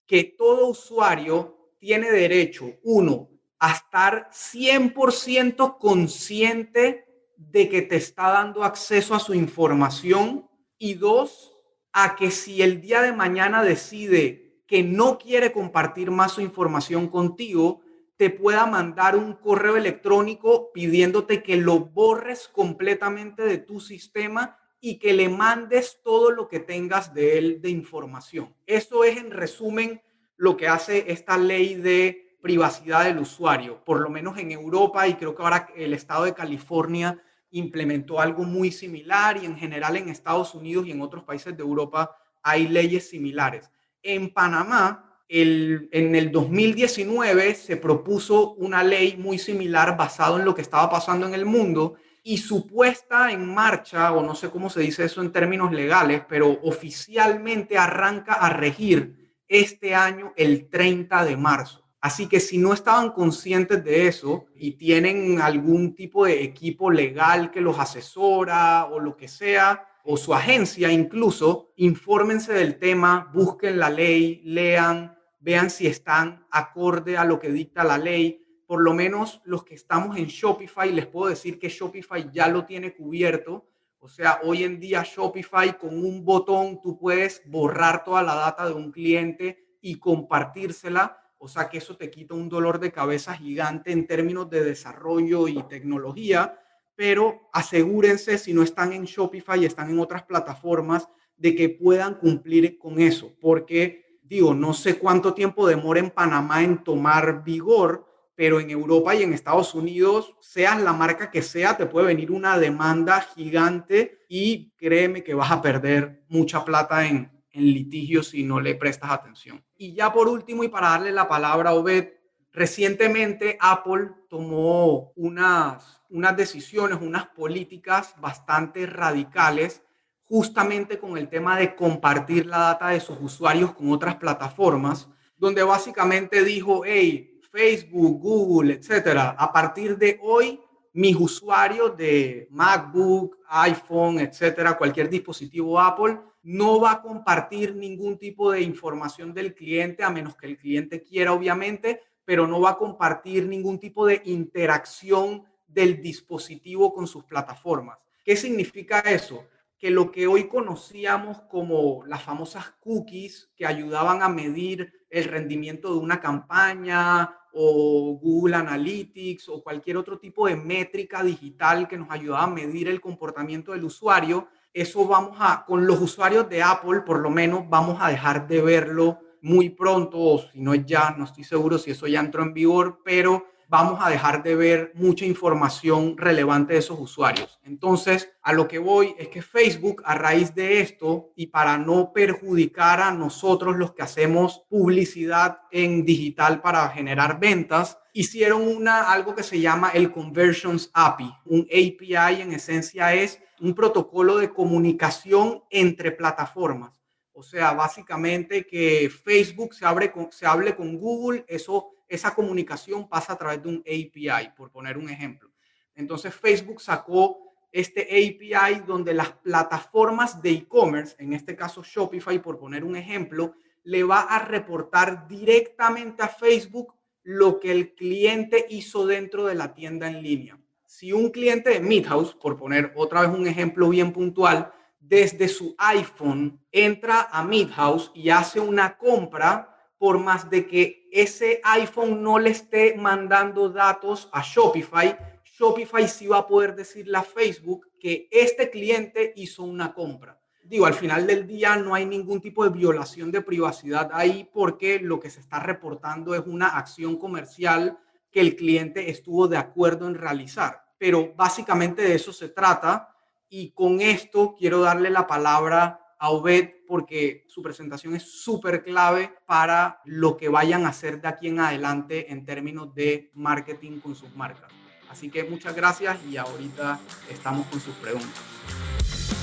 que 0.05 0.23
todo 0.23 0.67
usuario 0.67 1.73
tiene 1.79 2.09
derecho, 2.11 2.73
uno, 2.83 3.29
a 3.59 3.73
estar 3.73 4.29
100% 4.31 5.77
consciente 5.77 7.05
de 7.35 7.69
que 7.69 7.81
te 7.81 7.97
está 7.97 8.29
dando 8.29 8.63
acceso 8.63 9.13
a 9.13 9.19
su 9.19 9.33
información 9.33 10.49
y 10.77 10.95
dos, 10.95 11.57
a 11.91 12.15
que 12.15 12.31
si 12.31 12.61
el 12.61 12.81
día 12.81 13.01
de 13.01 13.13
mañana 13.13 13.63
decide 13.63 14.61
que 14.67 14.83
no 14.83 15.17
quiere 15.17 15.51
compartir 15.51 16.11
más 16.11 16.33
su 16.33 16.41
información 16.41 17.07
contigo, 17.07 17.81
te 18.17 18.29
pueda 18.29 18.65
mandar 18.65 19.15
un 19.15 19.33
correo 19.33 19.77
electrónico 19.77 20.71
pidiéndote 20.73 21.43
que 21.43 21.57
lo 21.57 21.79
borres 21.79 22.47
completamente 22.47 23.43
de 23.43 23.59
tu 23.59 23.79
sistema 23.79 24.57
y 24.79 24.99
que 24.99 25.13
le 25.13 25.29
mandes 25.29 25.99
todo 26.03 26.31
lo 26.31 26.47
que 26.47 26.59
tengas 26.59 27.13
de 27.13 27.37
él 27.37 27.61
de 27.61 27.69
información. 27.69 28.53
Eso 28.65 29.03
es 29.03 29.17
en 29.17 29.31
resumen 29.31 30.01
lo 30.35 30.55
que 30.55 30.67
hace 30.67 31.11
esta 31.11 31.37
ley 31.37 31.75
de 31.75 32.37
privacidad 32.41 33.05
del 33.05 33.19
usuario, 33.19 33.83
por 33.83 33.99
lo 33.99 34.09
menos 34.09 34.37
en 34.37 34.51
Europa 34.51 35.07
y 35.07 35.15
creo 35.15 35.35
que 35.35 35.43
ahora 35.43 35.69
el 35.75 35.93
estado 35.93 36.25
de 36.25 36.33
California 36.33 37.21
implementó 37.51 38.19
algo 38.19 38.43
muy 38.43 38.71
similar 38.71 39.37
y 39.41 39.45
en 39.45 39.57
general 39.57 39.97
en 39.97 40.09
Estados 40.09 40.53
Unidos 40.53 40.85
y 40.87 40.91
en 40.91 41.01
otros 41.01 41.23
países 41.23 41.57
de 41.57 41.63
Europa 41.63 42.15
hay 42.43 42.67
leyes 42.67 43.09
similares. 43.09 43.69
En 44.03 44.31
Panamá, 44.31 45.21
en 45.27 46.15
el 46.15 46.31
2019 46.31 47.55
se 47.55 47.77
propuso 47.77 48.53
una 48.53 48.83
ley 48.83 49.17
muy 49.17 49.37
similar 49.37 49.97
basado 49.97 50.39
en 50.39 50.45
lo 50.45 50.55
que 50.55 50.61
estaba 50.61 50.89
pasando 50.89 51.27
en 51.27 51.33
el 51.33 51.45
mundo 51.45 51.95
y 52.27 52.39
su 52.39 52.67
puesta 52.67 53.31
en 53.31 53.45
marcha, 53.53 54.11
o 54.11 54.21
no 54.21 54.35
sé 54.35 54.49
cómo 54.49 54.69
se 54.69 54.81
dice 54.81 55.05
eso 55.05 55.21
en 55.21 55.31
términos 55.31 55.71
legales, 55.71 56.23
pero 56.27 56.59
oficialmente 56.61 57.77
arranca 57.77 58.33
a 58.33 58.49
regir 58.49 59.33
este 59.47 59.95
año 59.95 60.33
el 60.35 60.67
30 60.67 61.23
de 61.23 61.37
marzo. 61.37 61.87
Así 62.01 62.27
que 62.27 62.41
si 62.41 62.57
no 62.57 62.73
estaban 62.73 63.11
conscientes 63.11 63.81
de 63.81 64.07
eso 64.07 64.47
y 64.55 64.73
tienen 64.73 65.39
algún 65.39 65.95
tipo 65.95 66.25
de 66.25 66.43
equipo 66.43 66.91
legal 66.91 67.49
que 67.49 67.61
los 67.61 67.79
asesora 67.79 68.87
o 68.87 68.99
lo 68.99 69.15
que 69.15 69.29
sea, 69.29 69.87
o 70.03 70.17
su 70.17 70.33
agencia 70.33 70.91
incluso, 70.91 71.71
infórmense 71.77 72.51
del 72.51 72.77
tema, 72.77 73.31
busquen 73.33 73.79
la 73.79 73.89
ley, 73.89 74.41
lean, 74.43 75.17
vean 75.39 75.69
si 75.69 75.87
están 75.87 76.45
acorde 76.51 77.17
a 77.17 77.23
lo 77.23 77.39
que 77.39 77.53
dicta 77.53 77.85
la 77.85 77.97
ley. 77.97 78.45
Por 78.67 78.81
lo 78.81 78.93
menos 78.93 79.41
los 79.45 79.63
que 79.63 79.75
estamos 79.75 80.17
en 80.17 80.25
Shopify, 80.25 80.91
les 80.91 81.07
puedo 81.07 81.29
decir 81.29 81.57
que 81.57 81.69
Shopify 81.69 82.29
ya 82.31 82.47
lo 82.49 82.65
tiene 82.65 82.93
cubierto. 82.93 83.65
O 83.99 84.09
sea, 84.09 84.41
hoy 84.43 84.63
en 84.63 84.79
día 84.79 85.03
Shopify 85.03 85.77
con 85.77 85.97
un 85.97 86.23
botón 86.23 86.81
tú 86.81 86.99
puedes 86.99 87.41
borrar 87.45 88.03
toda 88.03 88.21
la 88.21 88.35
data 88.35 88.67
de 88.67 88.73
un 88.73 88.91
cliente 88.91 89.77
y 89.81 89.95
compartírsela. 89.95 91.17
O 91.39 91.47
sea 91.47 91.69
que 91.69 91.77
eso 91.77 91.95
te 91.95 92.11
quita 92.11 92.33
un 92.33 92.49
dolor 92.49 92.79
de 92.79 92.91
cabeza 92.91 93.33
gigante 93.35 93.91
en 93.91 94.05
términos 94.05 94.49
de 94.49 94.63
desarrollo 94.63 95.47
y 95.47 95.63
tecnología, 95.63 96.59
pero 96.95 97.49
asegúrense 97.53 98.37
si 98.37 98.53
no 98.53 98.63
están 98.63 98.91
en 98.91 99.05
Shopify 99.05 99.63
están 99.63 99.89
en 99.89 99.99
otras 99.99 100.23
plataformas 100.23 101.07
de 101.37 101.55
que 101.55 101.69
puedan 101.69 102.15
cumplir 102.15 102.77
con 102.77 102.99
eso, 102.99 103.33
porque 103.39 104.19
digo, 104.23 104.53
no 104.53 104.73
sé 104.73 104.97
cuánto 104.97 105.33
tiempo 105.33 105.67
demora 105.67 105.99
en 105.99 106.09
Panamá 106.09 106.63
en 106.63 106.83
tomar 106.83 107.43
vigor, 107.43 108.07
pero 108.37 108.59
en 108.59 108.69
Europa 108.69 109.15
y 109.15 109.23
en 109.23 109.33
Estados 109.33 109.73
Unidos, 109.73 110.35
seas 110.39 110.79
la 110.79 110.93
marca 110.93 111.31
que 111.31 111.41
sea, 111.41 111.75
te 111.75 111.87
puede 111.87 112.05
venir 112.05 112.31
una 112.31 112.59
demanda 112.59 113.19
gigante 113.19 114.19
y 114.29 114.69
créeme 114.77 115.23
que 115.23 115.33
vas 115.33 115.49
a 115.49 115.59
perder 115.59 116.23
mucha 116.29 116.63
plata 116.63 117.07
en, 117.07 117.31
en 117.51 117.63
litigios 117.63 118.27
si 118.27 118.43
no 118.43 118.59
le 118.59 118.75
prestas 118.75 119.09
atención. 119.09 119.65
Y 119.75 119.93
ya 119.93 120.13
por 120.13 120.27
último, 120.27 120.63
y 120.63 120.67
para 120.67 120.89
darle 120.89 121.11
la 121.11 121.27
palabra 121.27 121.71
a 121.71 121.73
Obed, 121.73 122.09
recientemente 122.53 123.57
Apple 123.59 124.11
tomó 124.29 125.13
unas, 125.15 126.03
unas 126.11 126.37
decisiones, 126.37 126.99
unas 127.01 127.25
políticas 127.29 128.13
bastante 128.21 128.85
radicales 128.85 129.81
justamente 130.25 130.99
con 130.99 131.17
el 131.17 131.27
tema 131.27 131.57
de 131.57 131.75
compartir 131.75 132.45
la 132.45 132.59
data 132.59 132.89
de 132.89 132.99
sus 132.99 133.17
usuarios 133.19 133.73
con 133.73 133.91
otras 133.91 134.17
plataformas, 134.17 135.09
donde 135.37 135.63
básicamente 135.63 136.43
dijo, 136.43 136.83
hey, 136.85 137.36
Facebook, 137.51 138.21
Google, 138.21 138.73
etcétera, 138.73 139.35
a 139.37 139.51
partir 139.51 139.97
de 139.97 140.19
hoy 140.21 140.59
mis 140.93 141.15
usuarios 141.15 141.95
de 141.95 142.47
MacBook, 142.49 143.37
iPhone, 143.49 144.19
etcétera, 144.19 144.77
cualquier 144.77 145.09
dispositivo 145.09 145.79
Apple, 145.79 146.17
no 146.41 146.79
va 146.79 146.93
a 146.93 147.01
compartir 147.01 147.75
ningún 147.75 148.17
tipo 148.17 148.51
de 148.51 148.61
información 148.61 149.31
del 149.33 149.53
cliente, 149.53 150.03
a 150.03 150.09
menos 150.09 150.35
que 150.35 150.47
el 150.47 150.57
cliente 150.57 151.03
quiera, 151.03 151.33
obviamente, 151.33 152.01
pero 152.25 152.47
no 152.47 152.59
va 152.59 152.71
a 152.71 152.77
compartir 152.77 153.45
ningún 153.45 153.79
tipo 153.79 154.05
de 154.07 154.21
interacción 154.25 155.43
del 155.67 156.01
dispositivo 156.01 156.93
con 156.93 157.05
sus 157.05 157.23
plataformas. 157.25 157.99
¿Qué 158.23 158.35
significa 158.35 158.99
eso? 159.01 159.45
Que 159.77 159.91
lo 159.91 160.11
que 160.11 160.27
hoy 160.27 160.47
conocíamos 160.47 161.41
como 161.43 162.03
las 162.05 162.23
famosas 162.23 162.71
cookies 162.79 163.51
que 163.55 163.65
ayudaban 163.65 164.23
a 164.23 164.29
medir 164.29 164.91
el 165.09 165.25
rendimiento 165.25 165.93
de 165.93 165.99
una 165.99 166.19
campaña 166.19 167.33
o 167.53 168.19
Google 168.21 168.55
Analytics 168.55 169.49
o 169.49 169.63
cualquier 169.63 169.97
otro 169.97 170.19
tipo 170.19 170.47
de 170.47 170.55
métrica 170.55 171.23
digital 171.23 171.87
que 171.87 171.97
nos 171.97 172.11
ayudaba 172.11 172.43
a 172.43 172.47
medir 172.47 172.87
el 172.87 173.01
comportamiento 173.01 173.71
del 173.71 173.85
usuario, 173.85 174.47
eso 174.73 175.07
vamos 175.07 175.37
a, 175.39 175.65
con 175.65 175.87
los 175.87 175.99
usuarios 175.99 176.47
de 176.49 176.61
Apple, 176.61 177.01
por 177.01 177.19
lo 177.19 177.31
menos 177.31 177.67
vamos 177.67 177.97
a 177.99 178.09
dejar 178.09 178.47
de 178.47 178.61
verlo 178.61 179.19
muy 179.41 179.69
pronto, 179.69 180.19
o 180.19 180.39
si 180.39 180.59
no 180.59 180.75
ya, 180.75 181.15
no 181.17 181.23
estoy 181.23 181.43
seguro 181.43 181.79
si 181.79 181.91
eso 181.91 182.05
ya 182.05 182.19
entró 182.19 182.43
en 182.43 182.53
vigor, 182.53 183.01
pero 183.03 183.47
vamos 183.69 183.99
a 184.01 184.09
dejar 184.09 184.43
de 184.43 184.55
ver 184.55 184.91
mucha 184.95 185.25
información 185.25 186.17
relevante 186.17 186.73
de 186.73 186.79
esos 186.79 186.99
usuarios. 186.99 187.59
Entonces, 187.63 188.29
a 188.41 188.53
lo 188.53 188.67
que 188.67 188.79
voy 188.79 189.15
es 189.17 189.27
que 189.27 189.41
Facebook, 189.41 190.01
a 190.05 190.15
raíz 190.15 190.55
de 190.55 190.81
esto, 190.81 191.31
y 191.35 191.47
para 191.47 191.77
no 191.77 192.11
perjudicar 192.13 193.01
a 193.01 193.11
nosotros 193.11 193.75
los 193.75 193.93
que 193.93 194.03
hacemos 194.03 194.63
publicidad 194.69 195.59
en 195.71 196.05
digital 196.05 196.61
para 196.61 196.87
generar 196.89 197.39
ventas, 197.39 197.97
hicieron 198.13 198.67
una, 198.67 199.11
algo 199.11 199.35
que 199.35 199.43
se 199.43 199.59
llama 199.59 199.89
el 199.89 200.11
Conversions 200.11 200.89
API. 200.93 201.31
Un 201.45 201.61
API 201.61 202.41
en 202.41 202.53
esencia 202.53 203.13
es 203.13 203.39
un 203.59 203.73
protocolo 203.73 204.37
de 204.37 204.53
comunicación 204.53 205.63
entre 205.69 206.11
plataformas. 206.11 207.01
O 207.33 207.43
sea, 207.43 207.73
básicamente 207.73 208.65
que 208.65 209.11
Facebook 209.11 209.75
se, 209.75 209.85
abre 209.85 210.11
con, 210.11 210.31
se 210.31 210.47
hable 210.47 210.75
con 210.75 210.97
Google, 210.97 211.45
eso, 211.47 211.91
esa 212.07 212.33
comunicación 212.33 213.07
pasa 213.07 213.33
a 213.33 213.37
través 213.37 213.61
de 213.61 213.69
un 213.69 213.79
API, 213.79 214.49
por 214.55 214.71
poner 214.71 214.97
un 214.97 215.09
ejemplo. 215.09 215.51
Entonces 215.95 216.33
Facebook 216.33 216.81
sacó 216.81 217.53
este 217.71 218.03
API 218.03 218.81
donde 218.85 219.13
las 219.13 219.31
plataformas 219.31 220.41
de 220.41 220.51
e-commerce, 220.51 221.15
en 221.19 221.33
este 221.33 221.55
caso 221.55 221.83
Shopify, 221.83 222.41
por 222.41 222.59
poner 222.59 222.83
un 222.83 222.95
ejemplo, 222.95 223.55
le 223.83 224.03
va 224.03 224.21
a 224.21 224.39
reportar 224.39 225.27
directamente 225.27 226.23
a 226.23 226.27
Facebook 226.27 226.93
lo 227.23 227.59
que 227.59 227.71
el 227.71 227.93
cliente 227.93 228.65
hizo 228.69 229.05
dentro 229.05 229.45
de 229.45 229.55
la 229.55 229.73
tienda 229.73 230.07
en 230.07 230.23
línea 230.23 230.57
si 230.87 231.11
un 231.11 231.29
cliente 231.29 231.69
de 231.69 231.79
Midhouse, 231.81 232.33
por 232.33 232.57
poner 232.57 232.93
otra 232.95 233.21
vez 233.21 233.29
un 233.29 233.45
ejemplo 233.45 233.89
bien 233.89 234.13
puntual, 234.13 234.71
desde 234.99 235.47
su 235.47 235.75
iPhone 235.77 236.59
entra 236.71 237.27
a 237.29 237.43
Midhouse 237.43 238.09
y 238.15 238.29
hace 238.29 238.59
una 238.59 238.97
compra, 238.97 239.75
por 239.97 240.17
más 240.17 240.49
de 240.49 240.65
que 240.65 241.06
ese 241.21 241.61
iPhone 241.63 242.21
no 242.21 242.39
le 242.39 242.51
esté 242.51 242.95
mandando 242.95 243.69
datos 243.69 244.29
a 244.31 244.41
Shopify, 244.41 245.17
Shopify 245.57 246.07
sí 246.07 246.27
va 246.27 246.37
a 246.37 246.47
poder 246.47 246.75
decirle 246.75 247.17
a 247.17 247.23
Facebook 247.23 247.87
que 247.99 248.27
este 248.31 248.69
cliente 248.69 249.33
hizo 249.35 249.63
una 249.63 249.91
compra. 249.91 250.39
Digo, 250.63 250.85
al 250.85 250.93
final 250.93 251.25
del 251.25 251.47
día 251.47 251.77
no 251.77 251.95
hay 251.95 252.05
ningún 252.05 252.41
tipo 252.41 252.63
de 252.63 252.69
violación 252.69 253.31
de 253.31 253.41
privacidad 253.41 254.11
ahí 254.13 254.47
porque 254.53 254.99
lo 254.99 255.19
que 255.19 255.31
se 255.31 255.39
está 255.39 255.59
reportando 255.59 256.35
es 256.35 256.41
una 256.45 256.67
acción 256.67 257.17
comercial 257.17 257.97
que 258.31 258.41
el 258.41 258.55
cliente 258.55 259.09
estuvo 259.09 259.47
de 259.47 259.57
acuerdo 259.57 260.07
en 260.07 260.15
realizar. 260.15 260.83
Pero 260.99 261.33
básicamente 261.35 262.03
de 262.03 262.13
eso 262.13 262.31
se 262.31 262.49
trata 262.49 263.15
y 263.49 263.71
con 263.71 264.01
esto 264.01 264.53
quiero 264.55 264.81
darle 264.81 265.09
la 265.09 265.25
palabra 265.25 266.15
a 266.19 266.29
Obed 266.29 266.71
porque 266.87 267.45
su 267.47 267.61
presentación 267.61 268.15
es 268.15 268.23
súper 268.23 268.83
clave 268.83 269.33
para 269.45 270.01
lo 270.05 270.37
que 270.37 270.49
vayan 270.49 270.85
a 270.85 270.89
hacer 270.89 271.21
de 271.21 271.27
aquí 271.27 271.47
en 271.49 271.59
adelante 271.59 272.31
en 272.31 272.45
términos 272.45 272.93
de 272.95 273.31
marketing 273.33 273.99
con 273.99 274.15
sus 274.15 274.33
marcas. 274.35 274.71
Así 275.09 275.29
que 275.29 275.43
muchas 275.43 275.75
gracias 275.75 276.17
y 276.29 276.37
ahorita 276.37 276.99
estamos 277.29 277.67
con 277.67 277.79
sus 277.79 277.95
preguntas. 277.95 279.36